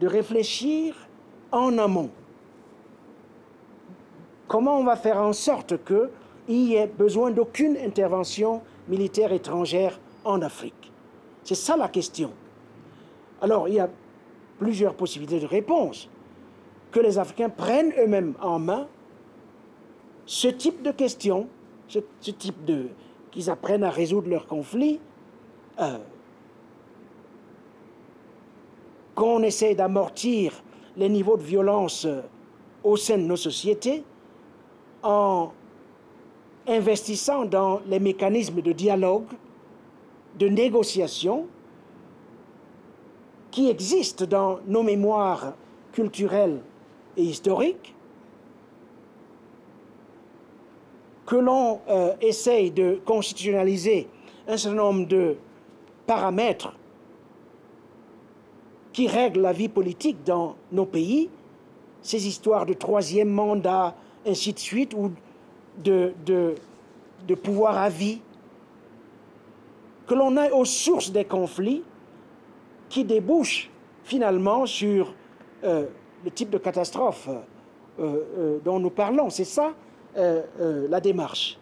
[0.00, 0.94] de réfléchir
[1.52, 2.10] en amont.
[4.46, 6.08] Comment on va faire en sorte qu'il
[6.48, 10.77] n'y ait besoin d'aucune intervention militaire étrangère en Afrique?
[11.48, 12.30] C'est ça la question.
[13.40, 13.88] Alors, il y a
[14.58, 16.06] plusieurs possibilités de réponse.
[16.90, 18.86] Que les Africains prennent eux-mêmes en main
[20.26, 21.48] ce type de questions,
[21.86, 22.88] ce, type de...
[23.30, 25.00] qu'ils apprennent à résoudre leurs conflits,
[25.80, 25.96] euh,
[29.14, 30.52] qu'on essaie d'amortir
[30.98, 32.20] les niveaux de violence euh,
[32.84, 34.04] au sein de nos sociétés
[35.02, 35.50] en
[36.66, 39.28] investissant dans les mécanismes de dialogue,
[40.38, 41.46] de négociation
[43.50, 45.54] qui existent dans nos mémoires
[45.92, 46.60] culturelles
[47.16, 47.94] et historiques,
[51.26, 54.08] que l'on euh, essaye de constitutionnaliser
[54.46, 55.36] un certain nombre de
[56.06, 56.74] paramètres
[58.92, 61.28] qui règlent la vie politique dans nos pays,
[62.00, 63.94] ces histoires de troisième mandat,
[64.26, 65.10] ainsi de suite, ou
[65.84, 66.14] de
[67.42, 68.20] pouvoir à vie,
[70.08, 71.84] que l'on aille aux sources des conflits
[72.88, 73.70] qui débouchent
[74.04, 75.14] finalement sur
[75.64, 75.86] euh,
[76.24, 77.28] le type de catastrophe
[78.00, 79.28] euh, dont nous parlons.
[79.30, 79.74] C'est ça
[80.16, 81.58] euh, euh, la démarche.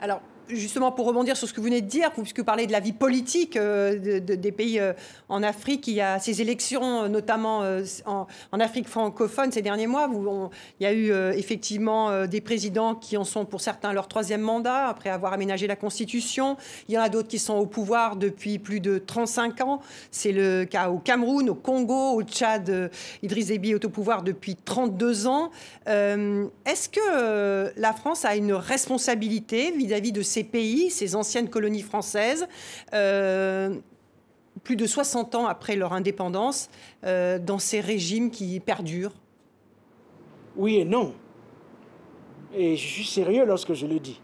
[0.00, 0.20] Alors,
[0.52, 2.80] justement, pour rebondir sur ce que vous venez de dire, puisque vous parlez de la
[2.80, 4.92] vie politique euh, des pays euh,
[5.28, 8.26] en Afrique, il y a ces élections, notamment euh, en,
[8.60, 13.24] Afrique francophone ces derniers mois, où il y a eu effectivement des présidents qui en
[13.24, 16.58] sont pour certains leur troisième mandat, après avoir aménagé la Constitution.
[16.88, 19.80] Il y en a d'autres qui sont au pouvoir depuis plus de 35 ans.
[20.10, 22.90] C'est le cas au Cameroun, au Congo, au Tchad.
[23.22, 25.50] Idriss Déby est au pouvoir depuis 32 ans.
[25.86, 32.46] Est-ce que la France a une responsabilité vis-à-vis de ces pays, ces anciennes colonies françaises,
[32.94, 33.78] euh,
[34.64, 36.70] plus de 60 ans après leur indépendance,
[37.04, 39.14] euh, dans ces régimes qui perdurent
[40.56, 41.14] Oui et non.
[42.54, 44.20] Et je suis sérieux lorsque je le dis.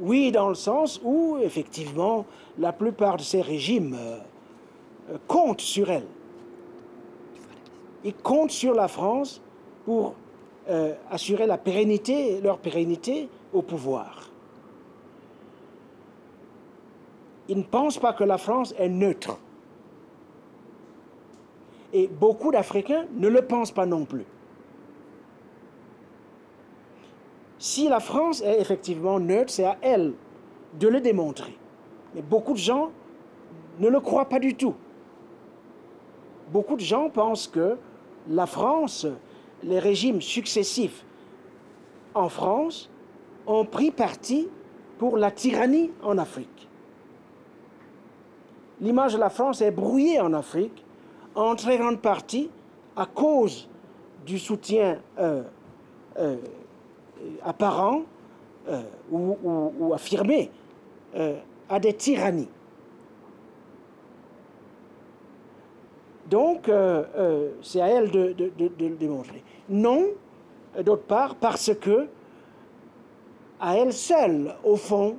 [0.00, 2.24] Oui, dans le sens où, effectivement,
[2.58, 4.18] la plupart de ces régimes euh,
[5.26, 6.06] comptent sur elle.
[8.04, 9.42] Ils comptent sur la France
[9.84, 10.14] pour
[11.10, 14.30] assurer la pérennité, leur pérennité au pouvoir.
[17.48, 19.36] Ils ne pensent pas que la France est neutre.
[21.92, 24.24] Et beaucoup d'Africains ne le pensent pas non plus.
[27.58, 30.14] Si la France est effectivement neutre, c'est à elle
[30.78, 31.56] de le démontrer.
[32.14, 32.90] Mais beaucoup de gens
[33.80, 34.74] ne le croient pas du tout.
[36.52, 37.76] Beaucoup de gens pensent que
[38.28, 39.06] la France,
[39.62, 41.04] les régimes successifs
[42.14, 42.90] en France,
[43.46, 44.48] ont pris parti
[44.98, 46.68] pour la tyrannie en Afrique.
[48.80, 50.84] L'image de la France est brouillée en Afrique
[51.34, 52.50] en très grande partie
[52.96, 53.68] à cause
[54.26, 55.42] du soutien euh,
[56.18, 56.36] euh,
[57.42, 58.02] apparent
[58.68, 60.50] euh, ou, affirmé
[61.68, 62.48] à des tyrannies.
[66.30, 66.70] Donc,
[67.62, 69.42] c'est à elle de, le démontrer.
[69.68, 70.06] Non,
[70.84, 72.06] d'autre part, parce que
[73.60, 75.16] à elle seule, au fond,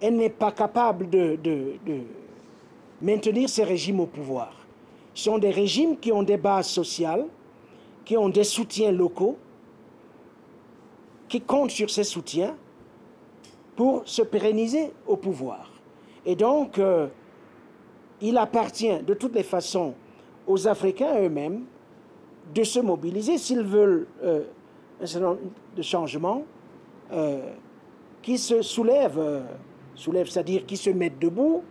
[0.00, 1.38] elle n'est pas capable de,
[3.00, 4.52] maintenir ces régimes au pouvoir.
[5.14, 7.26] sont des régimes qui ont des bases sociales,
[8.04, 9.38] qui ont des soutiens locaux,
[11.28, 12.54] qui comptent sur ces soutiens
[13.76, 15.70] pour se pérenniser au pouvoir.
[16.26, 17.08] Et donc, euh,
[18.20, 19.94] il appartient de toutes les façons
[20.46, 21.64] aux Africains eux-mêmes
[22.54, 24.42] de se mobiliser s'ils veulent euh,
[25.00, 25.40] un certain nombre
[25.76, 26.44] de changements
[27.12, 27.50] euh,
[28.22, 29.42] qui se soulèvent,
[29.94, 31.62] soulèvent c'est-à-dire qui se mettent debout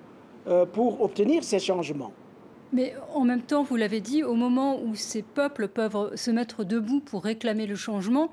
[0.74, 2.12] pour obtenir ces changements.
[2.74, 6.64] Mais en même temps, vous l'avez dit, au moment où ces peuples peuvent se mettre
[6.64, 8.30] debout pour réclamer le changement,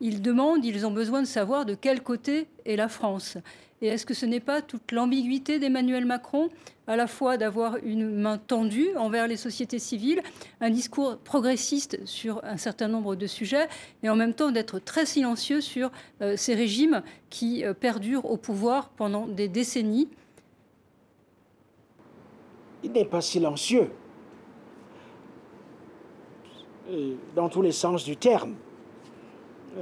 [0.00, 3.38] ils demandent, ils ont besoin de savoir de quel côté est la France.
[3.82, 6.48] Et est-ce que ce n'est pas toute l'ambiguïté d'Emmanuel Macron,
[6.86, 10.22] à la fois d'avoir une main tendue envers les sociétés civiles,
[10.60, 13.68] un discours progressiste sur un certain nombre de sujets,
[14.02, 15.90] et en même temps d'être très silencieux sur
[16.22, 20.08] euh, ces régimes qui euh, perdurent au pouvoir pendant des décennies?
[22.82, 23.90] Il n'est pas silencieux,
[27.34, 28.54] dans tous les sens du terme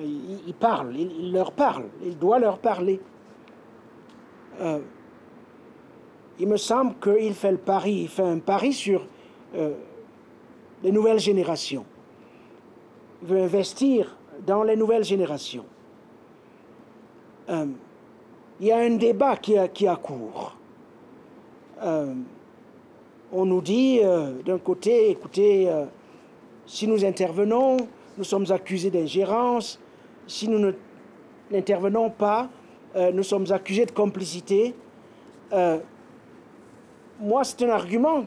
[0.01, 3.01] il, parle, il, leur parle, il doit leur parler.
[4.61, 4.79] Euh,
[6.39, 9.07] il me semble qu'il fait le pari, il fait un pari sur
[9.55, 9.75] euh,
[10.83, 11.85] les nouvelles générations.
[13.23, 14.17] Il veut investir
[14.47, 15.65] dans les nouvelles générations.
[17.51, 17.67] Euh,
[18.61, 20.57] il y a un débat qui a, qui a cours.
[21.83, 24.01] on nous dit
[24.45, 25.69] d'un côté, écoutez,
[26.67, 27.77] si nous intervenons,
[28.17, 29.79] nous sommes accusés d'ingérence,
[30.27, 30.73] si nous
[31.51, 32.49] n'intervenons pas,
[32.97, 34.75] euh, nous sommes accusés de complicité.
[35.53, 35.79] Euh,
[37.21, 38.27] moi, c'est un argument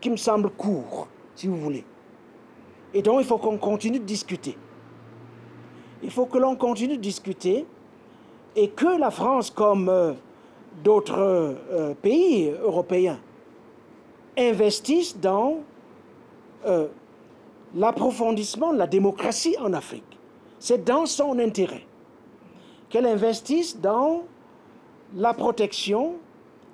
[0.00, 1.84] qui me semble court, si vous voulez.
[2.94, 4.56] Et donc, il faut qu'on continue de discuter.
[6.02, 7.66] Il faut que l'on continue de discuter
[8.54, 10.12] et que la France, comme euh,
[10.84, 11.56] d'autres
[12.02, 13.18] pays européens,
[14.36, 15.56] investisse dans
[17.74, 20.18] l'approfondissement de la démocratie en Afrique.
[20.58, 21.84] C'est dans son intérêt
[22.88, 24.22] qu'elle investisse dans
[25.14, 26.14] la protection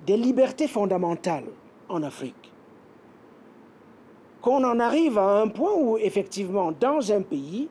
[0.05, 1.45] des libertés fondamentales
[1.89, 2.51] en Afrique.
[4.41, 7.67] Qu'on en arrive à un point où, effectivement, dans un pays,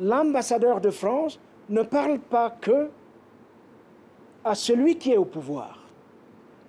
[0.00, 2.90] l'ambassadeur de France ne parle pas que
[4.44, 5.80] à celui qui est au pouvoir,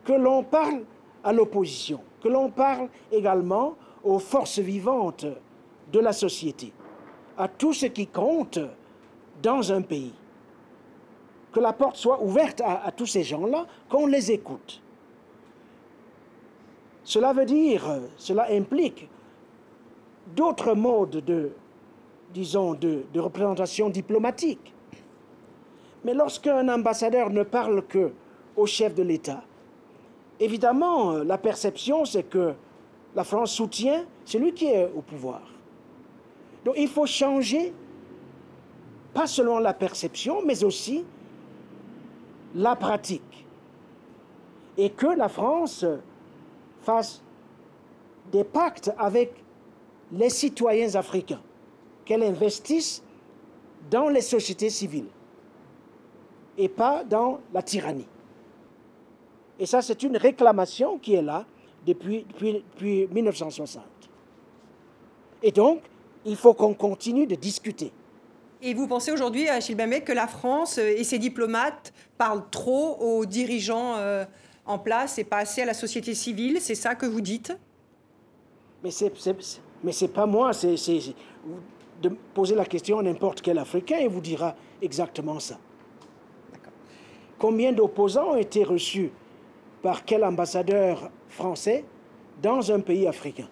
[0.03, 0.81] que l'on parle
[1.23, 5.25] à l'opposition, que l'on parle également aux forces vivantes
[5.91, 6.73] de la société
[7.37, 8.59] à tout ce qui compte
[9.41, 10.13] dans un pays.
[11.51, 14.81] Que la porte soit ouverte à, tous ces gens-là, qu'on les écoute.
[17.03, 17.83] Cela veut dire,
[18.17, 19.07] cela implique
[20.35, 21.51] d'autres modes de,
[22.33, 24.73] disons, de, représentation diplomatique.
[26.03, 28.11] Mais lorsqu'un ambassadeur ne parle que
[28.55, 29.43] au chef de l'État,
[30.39, 32.53] évidemment, la perception, c'est que
[33.15, 35.41] la France soutient celui qui est au pouvoir.
[36.67, 37.71] Donc il faut changer,
[39.13, 41.05] pas seulement la perception, mais aussi
[42.53, 43.47] la pratique.
[44.77, 45.85] Et que la France
[46.81, 47.23] fasse
[48.33, 49.31] des pactes avec
[50.11, 51.39] les citoyens africains,
[52.03, 53.01] qu'elle investisse
[53.89, 55.07] dans les sociétés civiles
[56.57, 58.09] et pas dans la tyrannie.
[59.57, 61.45] Et ça, c'est une réclamation qui est là
[61.85, 63.85] depuis, depuis, depuis 1960.
[65.43, 65.81] Et donc,
[66.27, 67.91] il faut qu'on continue de discuter.
[68.61, 73.25] Et vous pensez aujourd'hui, Achille Bembe, que la France et ses diplomates parlent trop aux
[73.25, 74.25] dirigeants euh,
[74.65, 76.59] en place et pas assez à la société civile?
[76.59, 77.55] C'est ça que vous dites?
[78.83, 79.11] Mais c'est
[79.83, 80.75] mais c'est pas moi, c'est
[82.01, 85.57] de poser la question à n'importe quel Africain et vous dira exactement ça.
[87.37, 89.11] Combien d'opposants ont été reçus
[89.83, 91.85] par quel ambassadeur français
[92.41, 93.47] dans un pays africain?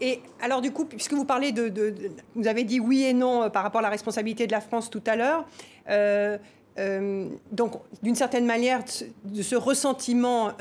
[0.00, 1.94] Et alors du coup, puisque vous parlez de,
[2.34, 4.90] vous avez dit oui et non euh, par rapport à la responsabilité de la France
[4.90, 5.44] tout à l'heure.
[5.88, 6.38] Euh,
[6.78, 7.72] euh, donc,
[8.02, 8.84] d'une certaine manière,
[9.24, 10.52] de ce ressentiment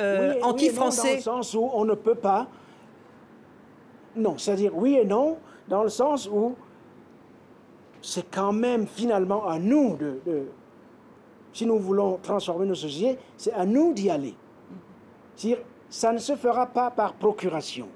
[0.42, 1.10] anti-français.
[1.10, 2.48] dans le sens où on ne peut pas.
[4.16, 6.56] Non, c'est-à-dire oui et non, dans le sens où
[8.02, 10.48] c'est quand même finalement à nous de,
[11.52, 14.36] si nous voulons transformer nos sociétés, c'est à nous d'y aller.
[15.36, 17.90] C'est-à-dire, ça ne se fera pas par procuration.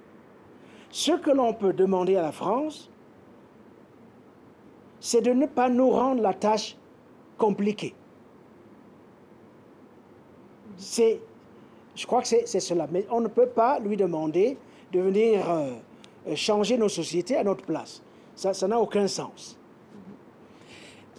[0.92, 2.90] Ce que l'on peut demander à la France,
[5.00, 6.76] c'est de ne pas nous rendre la tâche
[7.38, 7.94] compliquée.
[10.80, 12.88] Je crois que c'est cela.
[12.92, 14.58] Mais on ne peut pas lui demander
[14.92, 15.72] de venir euh,
[16.36, 18.02] changer nos sociétés à notre place.
[18.36, 19.59] Ça n'a aucun sens.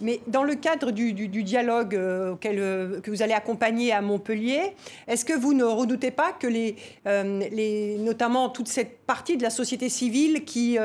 [0.01, 4.73] Mais dans le cadre du, dialogue euh, euh, que vous allez accompagner à Montpellier,
[5.07, 6.75] est-ce que vous ne redoutez pas que les,
[7.05, 10.77] les, notamment toute cette partie de la société civile qui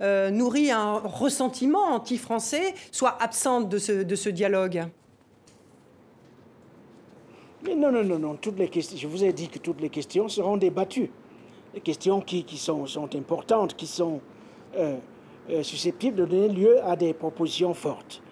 [0.00, 4.84] nourrit un ressentiment anti-français soit absente de ce, dialogue?
[7.66, 8.34] Non, non, non, non.
[8.36, 11.10] Toutes les questions, je vous ai dit que toutes les questions seront débattues.
[11.74, 14.20] Les questions qui, sont, importantes, qui sont
[15.50, 18.22] euh, susceptibles de donner lieu à des propositions fortes.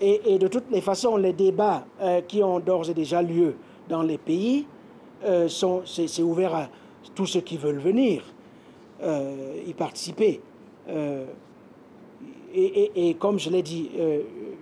[0.00, 3.54] Et, de toutes les façons, les débats euh, qui ont d'ores et déjà lieu
[3.88, 4.66] dans les pays,
[5.24, 6.68] euh, sont, c'est, ouvert à
[7.14, 8.22] tous ceux qui veulent venir
[9.66, 10.40] y participer.
[12.54, 13.90] Et, comme je l'ai dit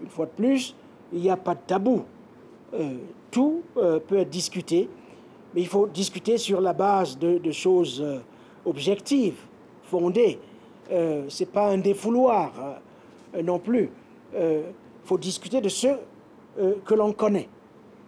[0.03, 0.75] une fois de plus,
[1.13, 2.03] il n'y a pas de tabou.
[3.31, 4.89] tout peut être discuté,
[5.55, 8.05] mais il faut discuter sur la base de, choses
[8.65, 9.37] objectives,
[9.85, 10.39] fondées.
[10.91, 12.53] Euh, ce n'est pas un défouloir
[13.35, 13.91] euh, non plus.
[15.03, 15.89] Il euh, faut discuter de ce
[16.85, 17.49] que l'on connaît.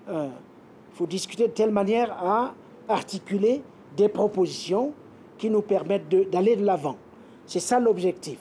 [0.09, 0.30] Il
[0.92, 2.55] faut discuter de telle manière à
[2.88, 3.62] articuler
[3.97, 4.92] des propositions
[5.38, 6.97] qui nous permettent d'aller de l'avant.
[7.47, 8.38] C'est ça l'objectif.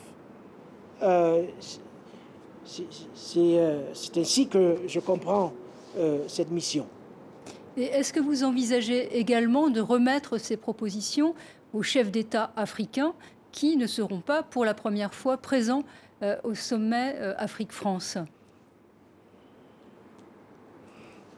[2.66, 5.54] C'est ainsi que je comprends
[6.28, 6.86] cette mission.
[7.76, 11.34] Et est-ce que vous envisagez également de remettre ces propositions
[11.74, 13.14] aux chefs d'État africains
[13.52, 15.84] qui ne seront pas pour la première fois présents
[16.22, 18.18] euh, au sommet euh, Afrique-France?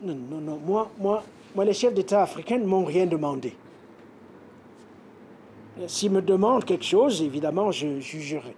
[0.01, 0.59] Non, non, non.
[0.65, 1.23] Moi, moi,
[1.55, 3.55] moi les chefs d'État africains ne m'ont rien demandé.
[5.87, 8.55] S'ils me demandent quelque chose, évidemment, je jugerai.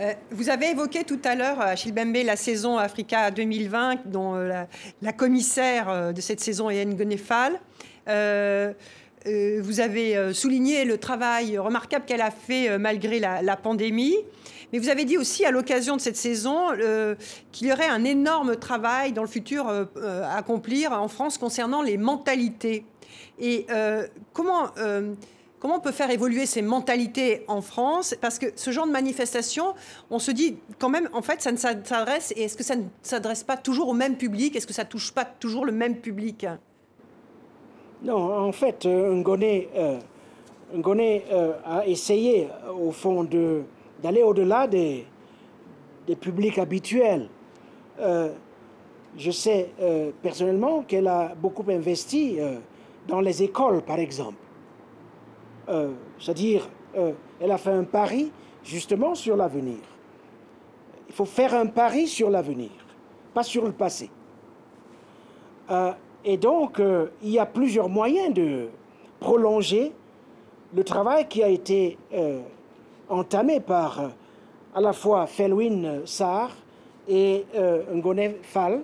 [0.00, 5.12] Euh, vous avez évoqué tout à l'heure, Achille Bembe, la saison Africa 2020, dont la,
[5.12, 7.60] commissaire de cette saison est Ngonefal.
[9.26, 14.16] Euh, vous avez euh, souligné le travail remarquable qu'elle a fait euh, malgré la, pandémie.
[14.72, 16.68] Mais vous avez dit aussi à l'occasion de cette saison
[17.52, 21.98] qu'il y aurait un énorme travail dans le futur à accomplir en France concernant les
[21.98, 22.86] mentalités.
[23.38, 23.66] Et
[24.32, 24.70] comment,
[25.58, 28.14] comment on peut faire évoluer ces mentalités en France?
[28.20, 29.74] Parce que ce genre de manifestation,
[30.10, 32.84] on se dit quand même, en fait, ça ne s'adresse, et est-ce que ça ne
[33.02, 34.56] s'adresse pas toujours au même public?
[34.56, 36.46] Est-ce que ça touche pas toujours le même public?
[38.04, 39.98] Non, en fait, euh, Ngoné, euh,
[40.74, 43.22] euh, a essayé, au fond,
[44.02, 45.06] d'aller au-delà des,
[46.20, 47.28] publics habituels.
[47.98, 49.70] je sais
[50.20, 52.38] personnellement qu'elle a beaucoup investi
[53.06, 54.42] dans les écoles, par exemple.
[56.18, 56.68] C'est-à-dire,
[57.40, 58.32] elle a fait un pari
[58.64, 59.78] justement sur l'avenir.
[61.08, 62.70] Il faut faire un pari sur l'avenir,
[63.32, 64.10] pas sur le passé.
[66.24, 68.68] Et donc, euh, il y a plusieurs moyens de
[69.18, 69.92] prolonger
[70.74, 72.40] le travail qui a été euh,
[73.12, 74.08] entamé par euh,
[74.74, 76.50] à la fois Felwin Sarr
[77.08, 77.44] et
[77.92, 78.80] Ngone Fall,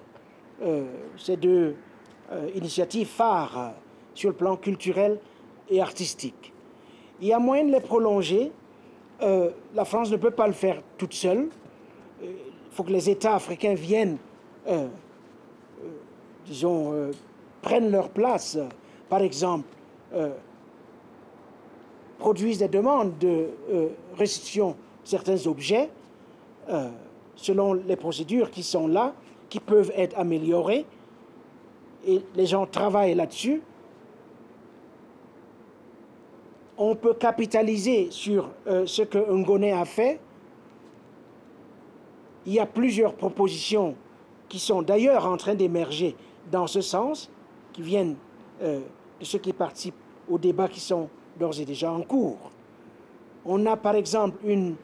[1.16, 1.76] ces deux
[2.55, 3.72] initiatives phares
[4.12, 5.18] sur le plan culturel
[5.70, 6.53] et artistique.
[7.20, 8.53] Il y a moyen de les prolonger.
[9.20, 11.49] la France ne peut pas le faire toute seule.
[12.20, 12.29] Il
[12.72, 14.18] faut que les États africains viennent,
[16.45, 17.12] disons,
[17.62, 18.59] prennent leur place,
[19.09, 19.68] par exemple,
[20.14, 20.31] euh,
[22.18, 23.49] produisent des demandes de
[24.20, 24.72] euh,
[25.04, 25.90] certains objets
[26.68, 26.88] euh,
[27.36, 29.14] selon les procédures qui sont là,
[29.48, 30.84] qui peuvent être améliorées,
[32.06, 33.62] et les gens travaillent là-dessus.
[36.76, 40.20] On peut capitaliser sur ce que Ngoné a fait.
[42.46, 43.96] Il y a plusieurs propositions
[44.48, 46.16] qui sont d'ailleurs en train d'émerger
[46.50, 47.30] dans ce sens
[47.72, 48.16] qui viennent
[48.62, 48.80] euh,
[49.20, 49.94] de ceux qui participent
[50.28, 51.08] aux débats qui sont
[51.38, 52.50] d'ores et déjà en cours.
[53.49, 54.76] On a par exemple une,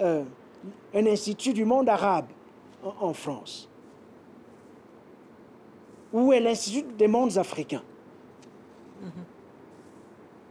[0.00, 0.24] euh,
[0.92, 2.26] un institut du monde arabe
[2.82, 3.68] en, France.
[6.12, 7.82] Où est l'Institut des mondes africains
[9.02, 9.08] mm-hmm.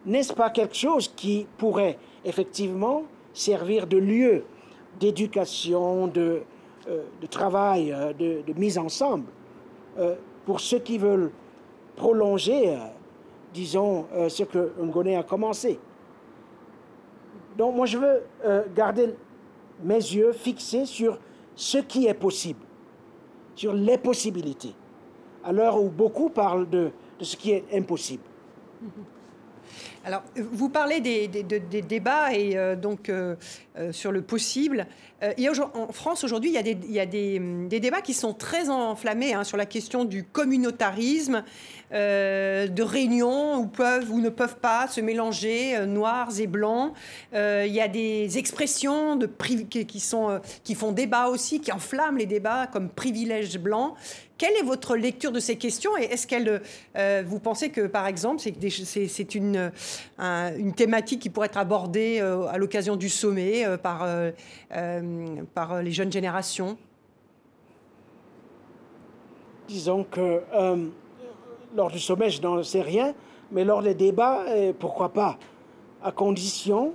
[0.05, 3.03] N'est-ce pas quelque chose qui pourrait effectivement
[3.34, 4.45] servir de lieu
[4.99, 6.41] d'éducation, de,
[6.88, 9.26] euh, de travail, de, de, mise ensemble
[10.45, 11.32] pour ceux qui veulent
[11.95, 12.78] prolonger, euh,
[13.53, 15.78] disons, euh, ce que Ngoné a commencé.
[17.60, 19.14] Donc moi, je veux euh, garder
[19.84, 21.20] mes yeux fixés sur
[21.55, 22.62] ce qui est possible,
[23.53, 24.74] sur les possibilités,
[25.43, 26.89] à l'heure où beaucoup parlent de,
[27.20, 28.24] de ce qui est impossible.
[30.10, 33.36] Alors, vous parlez des, débats et euh, donc euh,
[33.78, 34.88] euh, sur le possible.
[35.22, 36.55] en France, aujourd'hui, il
[36.91, 37.39] y a, des,
[37.80, 41.43] débats qui sont très enflammés hein, sur la question du communautarisme,
[41.91, 46.93] de réunions où peuvent ou ne peuvent pas se mélanger noirs et blancs.
[47.32, 49.20] il y a des expressions
[50.64, 53.95] qui, font débat aussi, qui enflamment les débats comme privilège blanc.
[54.39, 56.62] Quelle est votre lecture de ces questions et est-ce qu'elle,
[56.95, 59.72] euh, vous pensez que, par exemple, c'est une,
[60.18, 64.08] une thématique qui pourrait être abordée euh, à l'occasion du sommet euh, par,
[65.54, 66.78] par les jeunes générations
[69.68, 70.41] Disons que
[71.76, 73.14] lors du sommet, je n'en sais rien,
[73.52, 74.43] mais lors des débats,
[74.80, 75.38] pourquoi pas,
[76.04, 76.93] à condition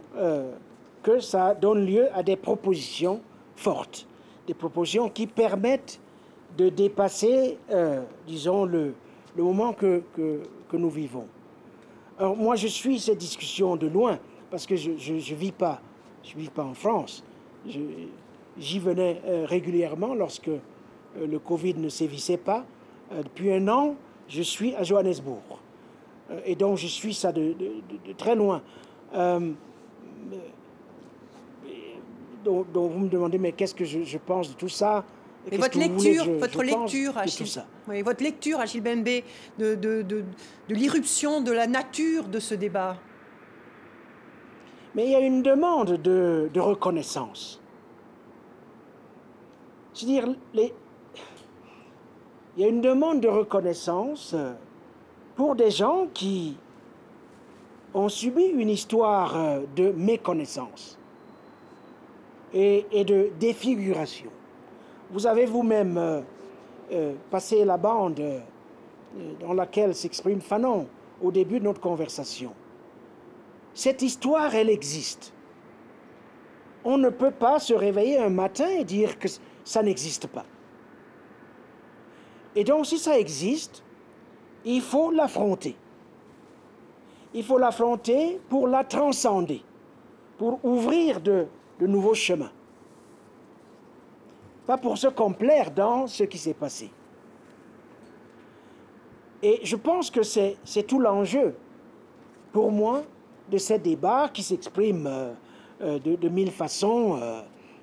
[1.04, 3.20] que ça donne lieu à des propositions
[3.54, 4.08] fortes,
[4.48, 6.00] des propositions qui permettent
[6.56, 8.94] de dépasser, euh, disons, le,
[9.36, 10.02] moment que,
[10.72, 11.26] nous vivons.
[12.18, 14.18] Alors moi, je suis cette discussion de loin,
[14.50, 15.80] parce que je ne vis, pas,
[16.36, 17.24] vis pas en France.
[17.66, 20.60] J'y venais euh, régulièrement lorsque euh,
[21.16, 22.64] le Covid ne sévissait pas.
[23.10, 23.96] depuis un an,
[24.28, 25.42] je suis à Johannesburg.
[26.46, 27.54] et donc, je suis ça de,
[28.16, 28.62] très loin.
[32.44, 35.04] Donc, vous me demandez, mais qu'est-ce que je pense de tout ça?
[35.52, 39.04] Votre lecture, votre lecture, Achille, oui, votre lecture, Bembe,
[39.58, 40.24] de, de, de,
[40.68, 42.96] de l'irruption de la nature de ce débat.
[44.94, 47.60] Mais il y a une demande de, de reconnaissance.
[49.92, 50.72] C'est-à-dire, les...
[52.56, 54.34] il y a une demande de reconnaissance
[55.36, 56.56] pour des gens qui
[57.92, 60.98] ont subi une histoire de méconnaissance
[62.52, 64.30] et, et de défiguration.
[65.14, 66.20] Vous avez vous-même euh,
[66.90, 68.40] euh, passé la bande euh,
[69.38, 70.88] dans laquelle s'exprime Fanon
[71.22, 72.52] au début de notre conversation.
[73.74, 75.32] Cette histoire, elle existe.
[76.84, 79.28] On ne peut pas se réveiller un matin et dire que
[79.62, 80.44] ça n'existe pas.
[82.56, 83.84] Et donc, si ça existe,
[84.64, 85.76] il faut l'affronter.
[87.34, 89.62] Il faut l'affronter pour la transcender,
[90.38, 91.46] pour ouvrir de,
[91.78, 92.50] de nouveaux chemins
[94.66, 96.90] pas pour se complaire dans ce qui s'est passé.
[99.42, 100.56] Et je pense que c'est
[100.86, 101.54] tout l'enjeu,
[102.52, 103.02] pour moi,
[103.50, 105.32] de ces débats qui s'expriment euh,
[105.82, 107.20] euh, de, mille façons,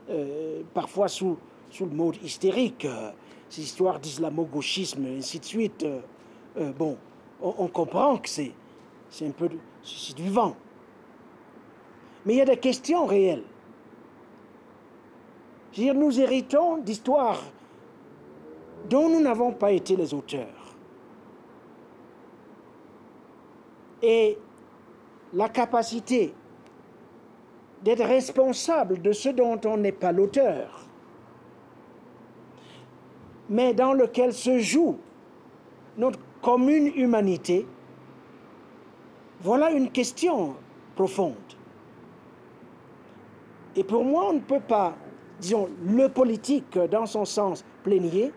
[0.09, 1.37] euh, parfois sous,
[1.79, 2.87] le mode hystérique,
[3.47, 5.85] ces histoires d'islamo-gauchisme, ainsi de suite.
[6.77, 6.97] bon,
[7.41, 8.53] on, on, comprend que c'est
[9.21, 9.49] un peu
[10.15, 10.55] du vent.
[12.25, 13.43] Mais il y a des questions réelles
[15.73, 17.41] dire, nous héritons d'histoires
[18.89, 20.47] dont nous n'avons pas été les auteurs.
[24.01, 24.37] Et
[25.33, 26.33] la capacité
[27.83, 30.85] d'être responsable de ce dont on n'est pas l'auteur,
[33.49, 34.97] mais dans lequel se joue
[35.97, 37.67] notre commune humanité,
[39.41, 40.55] voilà une question
[40.95, 41.35] profonde.
[43.75, 44.95] Et pour moi, on ne peut pas
[45.41, 48.31] disons, le politique dans son sens plénier,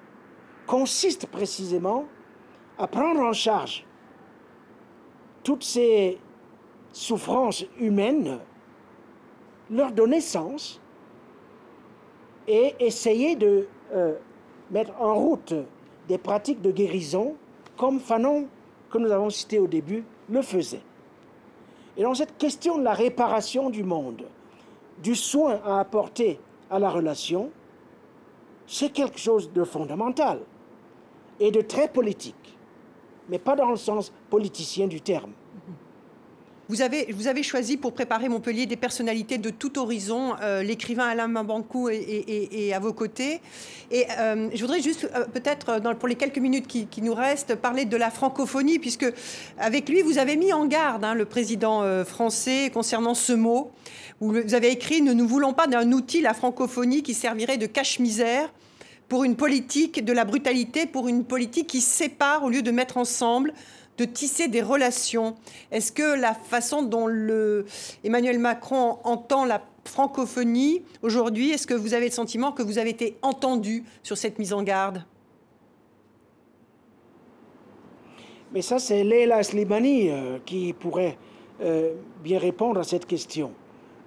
[0.67, 2.07] consiste précisément
[2.79, 3.85] à prendre en charge
[5.43, 6.19] toutes ces
[6.93, 8.39] souffrances humaines,
[9.71, 10.81] leur donner sens
[12.49, 14.15] et essayer de euh,
[14.71, 15.55] mettre en route
[16.09, 17.37] des pratiques de guérison
[17.77, 18.49] comme Fanon,
[18.91, 20.83] que nous avons cité au début, le faisait.
[21.97, 24.25] Et dans cette question de la réparation du monde,
[25.03, 26.41] du soin à apporter
[26.71, 27.51] à la relation,
[28.67, 30.41] c'est quelque chose de fondamental
[31.41, 32.57] et de très politique,
[33.29, 35.33] mais pas dans le sens politicien du terme.
[36.71, 41.91] Vous avez, choisi pour préparer Montpellier des personnalités de tout horizon, euh, l'écrivain Alain Mambankou
[41.91, 43.43] et, à vos côtés.
[43.91, 47.85] Et euh, je voudrais juste, euh, peut-être, pour les quelques minutes qui, nous restent, parler
[47.85, 49.07] de la francophonie, puisque
[49.59, 53.71] avec lui, vous avez mis en garde hein, le président français concernant ce mot.
[54.21, 58.51] Vous avez écrit Ne nous voulons pas d'un outil, la francophonie, qui servirait de cache-misère
[59.09, 62.97] pour une politique de la brutalité, pour une politique qui sépare au lieu de mettre
[62.97, 63.53] ensemble
[63.99, 65.35] de tisser des relations.
[65.71, 67.09] Est-ce que la façon dont
[68.03, 72.91] Emmanuel Macron entend la francophonie aujourd'hui, est-ce que vous avez le sentiment que vous avez
[72.91, 75.05] été entendu sur cette mise en garde?
[78.53, 81.19] Mais ça, c'est Leila Slimani euh, qui pourrait
[81.61, 83.51] euh, bien répondre à cette question.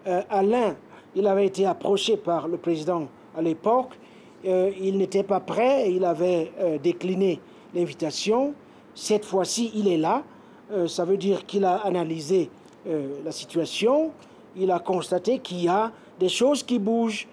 [0.08, 0.78] Euh, Alain,
[1.16, 4.00] il avait été approché par le président à l'époque.
[4.46, 7.40] il n'était pas prêt, il avait décliné
[7.74, 8.54] l'invitation.
[9.00, 10.24] Cette fois-ci, il est là.
[10.88, 12.50] ça veut dire qu'il a analysé
[13.24, 14.12] la situation,
[14.56, 17.28] il a constaté qu'il y a des choses qui bougent,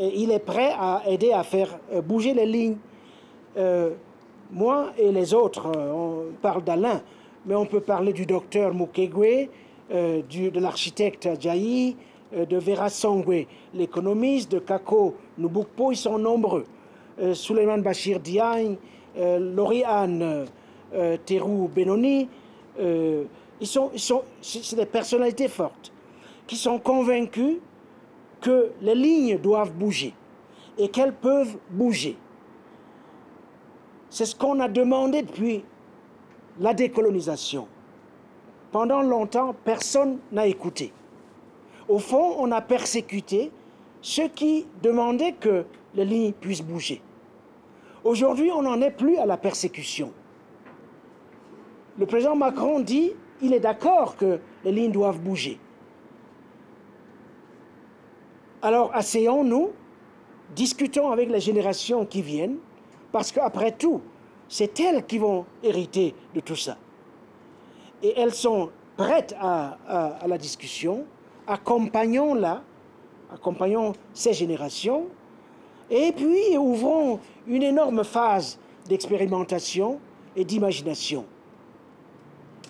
[0.00, 2.76] il est prêt à aider à faire bouger les lignes.
[4.50, 7.00] moi et les autres, on parle d'Alain,
[7.46, 9.48] mais on peut parler du docteur Mukwege,
[9.90, 11.96] de l'architecte Ajayi,
[12.32, 16.64] de Vera Songwe, l'économiste, de Kako Nubukpo, ils sont nombreux.
[17.20, 18.76] Euh, Suleiman Bachir Diagne,
[19.18, 20.46] euh, Lauriane
[20.94, 21.16] euh,
[21.74, 22.28] Benoni,
[23.62, 24.22] sont, ils sont,
[24.76, 25.92] des personnalités fortes
[26.46, 27.58] qui sont convaincus
[28.40, 30.14] que les lignes doivent bouger
[30.78, 32.16] et qu'elles peuvent bouger.
[34.08, 35.62] C'est ce qu'on a demandé depuis
[36.58, 37.68] la décolonisation.
[38.72, 40.92] Pendant longtemps, personne n'a écouté.
[41.88, 43.50] Au fond, on a persécuté
[44.00, 45.64] ceux qui demandaient que
[45.94, 47.02] les lignes puissent bouger.
[48.04, 50.12] Aujourd'hui, on n'en est plus à la persécution.
[51.98, 53.12] Le président Macron dit
[53.42, 55.58] il est d'accord que les lignes doivent bouger.
[58.62, 59.70] Alors asseyons-nous,
[60.54, 62.58] discutons avec les générations qui viennent,
[63.12, 64.02] parce qu'après tout,
[64.48, 66.76] c'est elles qui vont hériter de tout ça.
[68.02, 69.78] Et elles sont prêtes à,
[70.20, 71.06] à la discussion,
[71.46, 72.62] accompagnons-la,
[73.32, 75.06] accompagnons ces générations
[75.88, 80.00] et puis ouvrons une énorme phase d'expérimentation
[80.36, 81.24] et d'imagination.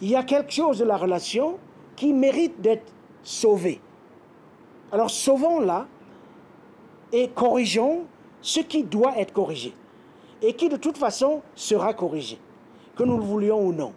[0.00, 1.58] Il y a quelque chose de la relation
[1.96, 2.92] qui mérite d'être
[3.22, 3.80] sauvé.
[4.92, 5.86] Alors sauvons-la
[7.12, 8.04] et corrigeons
[8.40, 9.74] ce qui doit être corrigé
[10.42, 12.38] et qui de toute façon sera corrigé,
[12.96, 13.92] que nous le voulions ou non.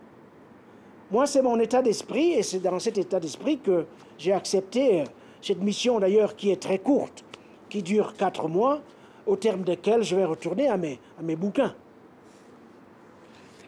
[1.11, 3.85] Moi, c'est mon état d'esprit et c'est dans cet état d'esprit que
[4.17, 5.03] j'ai accepté euh,
[5.41, 7.23] cette mission d'ailleurs qui est très courte,
[7.69, 8.81] qui dure quatre mois,
[9.25, 10.99] au terme desquels je vais retourner à mes,
[11.35, 11.75] bouquins.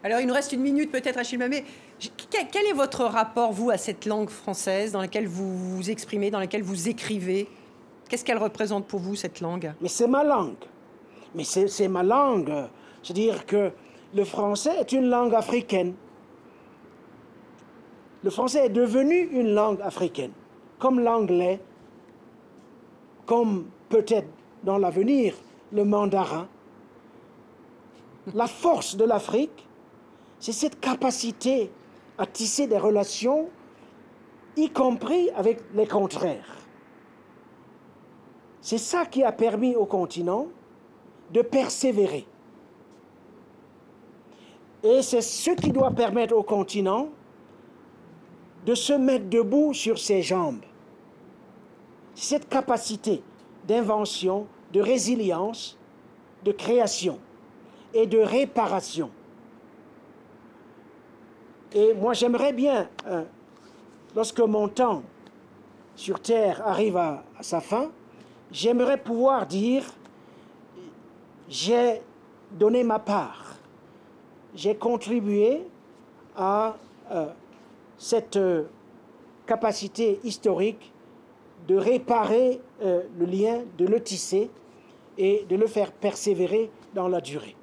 [0.04, 1.64] Alors, il nous reste une minute peut-être, Achille Mamé.
[1.98, 6.40] Quel est votre rapport, vous, à cette langue française dans laquelle vous vous exprimez, dans
[6.40, 7.48] laquelle vous écrivez?
[8.10, 9.74] Qu'est-ce qu'elle représente pour vous, cette langue?
[9.82, 10.56] Mais c'est ma langue.
[11.34, 12.54] Mais c'est ma langue.
[13.02, 13.72] C'est-à-dire que
[14.14, 15.94] le français est une langue africaine.
[18.24, 20.32] Le français est devenu une langue africaine,
[20.80, 21.62] comme l'anglais,
[23.26, 24.30] comme peut-être
[24.64, 25.36] dans l'avenir
[25.72, 26.48] le mandarin.
[28.34, 29.68] La force de l'Afrique,
[30.40, 31.70] c'est cette capacité
[32.18, 33.50] à tisser des relations,
[34.56, 36.56] y compris avec les contraires.
[38.62, 40.48] C'est ça qui a permis au continent
[41.32, 42.26] de persévérer.
[44.84, 47.10] Et c'est ce qui doit permettre au continent
[48.66, 50.64] de se mettre debout sur ses jambes.
[52.16, 53.22] Cette capacité
[53.68, 55.78] d'invention, de résilience,
[56.44, 57.20] de création
[57.94, 59.10] et de réparation.
[61.76, 63.24] Et moi, j'aimerais bien, euh,
[64.16, 65.04] lorsque mon temps
[65.98, 67.92] sur Terre arrive à, sa fin,
[68.50, 69.84] j'aimerais pouvoir dire,
[71.50, 72.02] j'ai
[72.50, 73.58] donné ma part,
[74.56, 75.68] j'ai contribué
[76.38, 76.78] à
[77.12, 77.28] euh,
[77.98, 78.64] cette euh,
[79.46, 80.94] capacité historique
[81.68, 84.52] de réparer le lien, de le tisser
[85.18, 87.56] et de le faire persévérer dans la durée.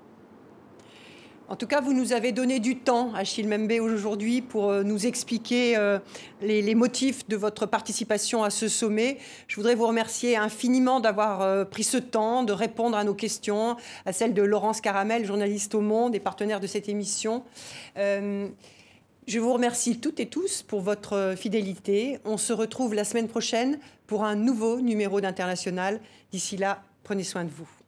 [1.53, 5.05] En tout cas, vous nous avez donné du temps, Achille Membe, aujourd'hui, pour euh, nous
[5.05, 5.99] expliquer euh,
[6.41, 9.19] les, motifs de votre participation à ce sommet.
[9.49, 13.77] Je voudrais vous remercier infiniment d'avoir euh, pris ce temps de répondre à nos questions,
[14.07, 17.45] à celles de Laurence Caramel, journaliste au Monde et partenaire de cette émission.
[17.97, 22.19] je vous remercie toutes et tous pour votre fidélité.
[22.25, 26.01] On se retrouve la semaine prochaine pour un nouveau numéro d'International.
[26.31, 27.82] D'ici là, Prenez soin de vous.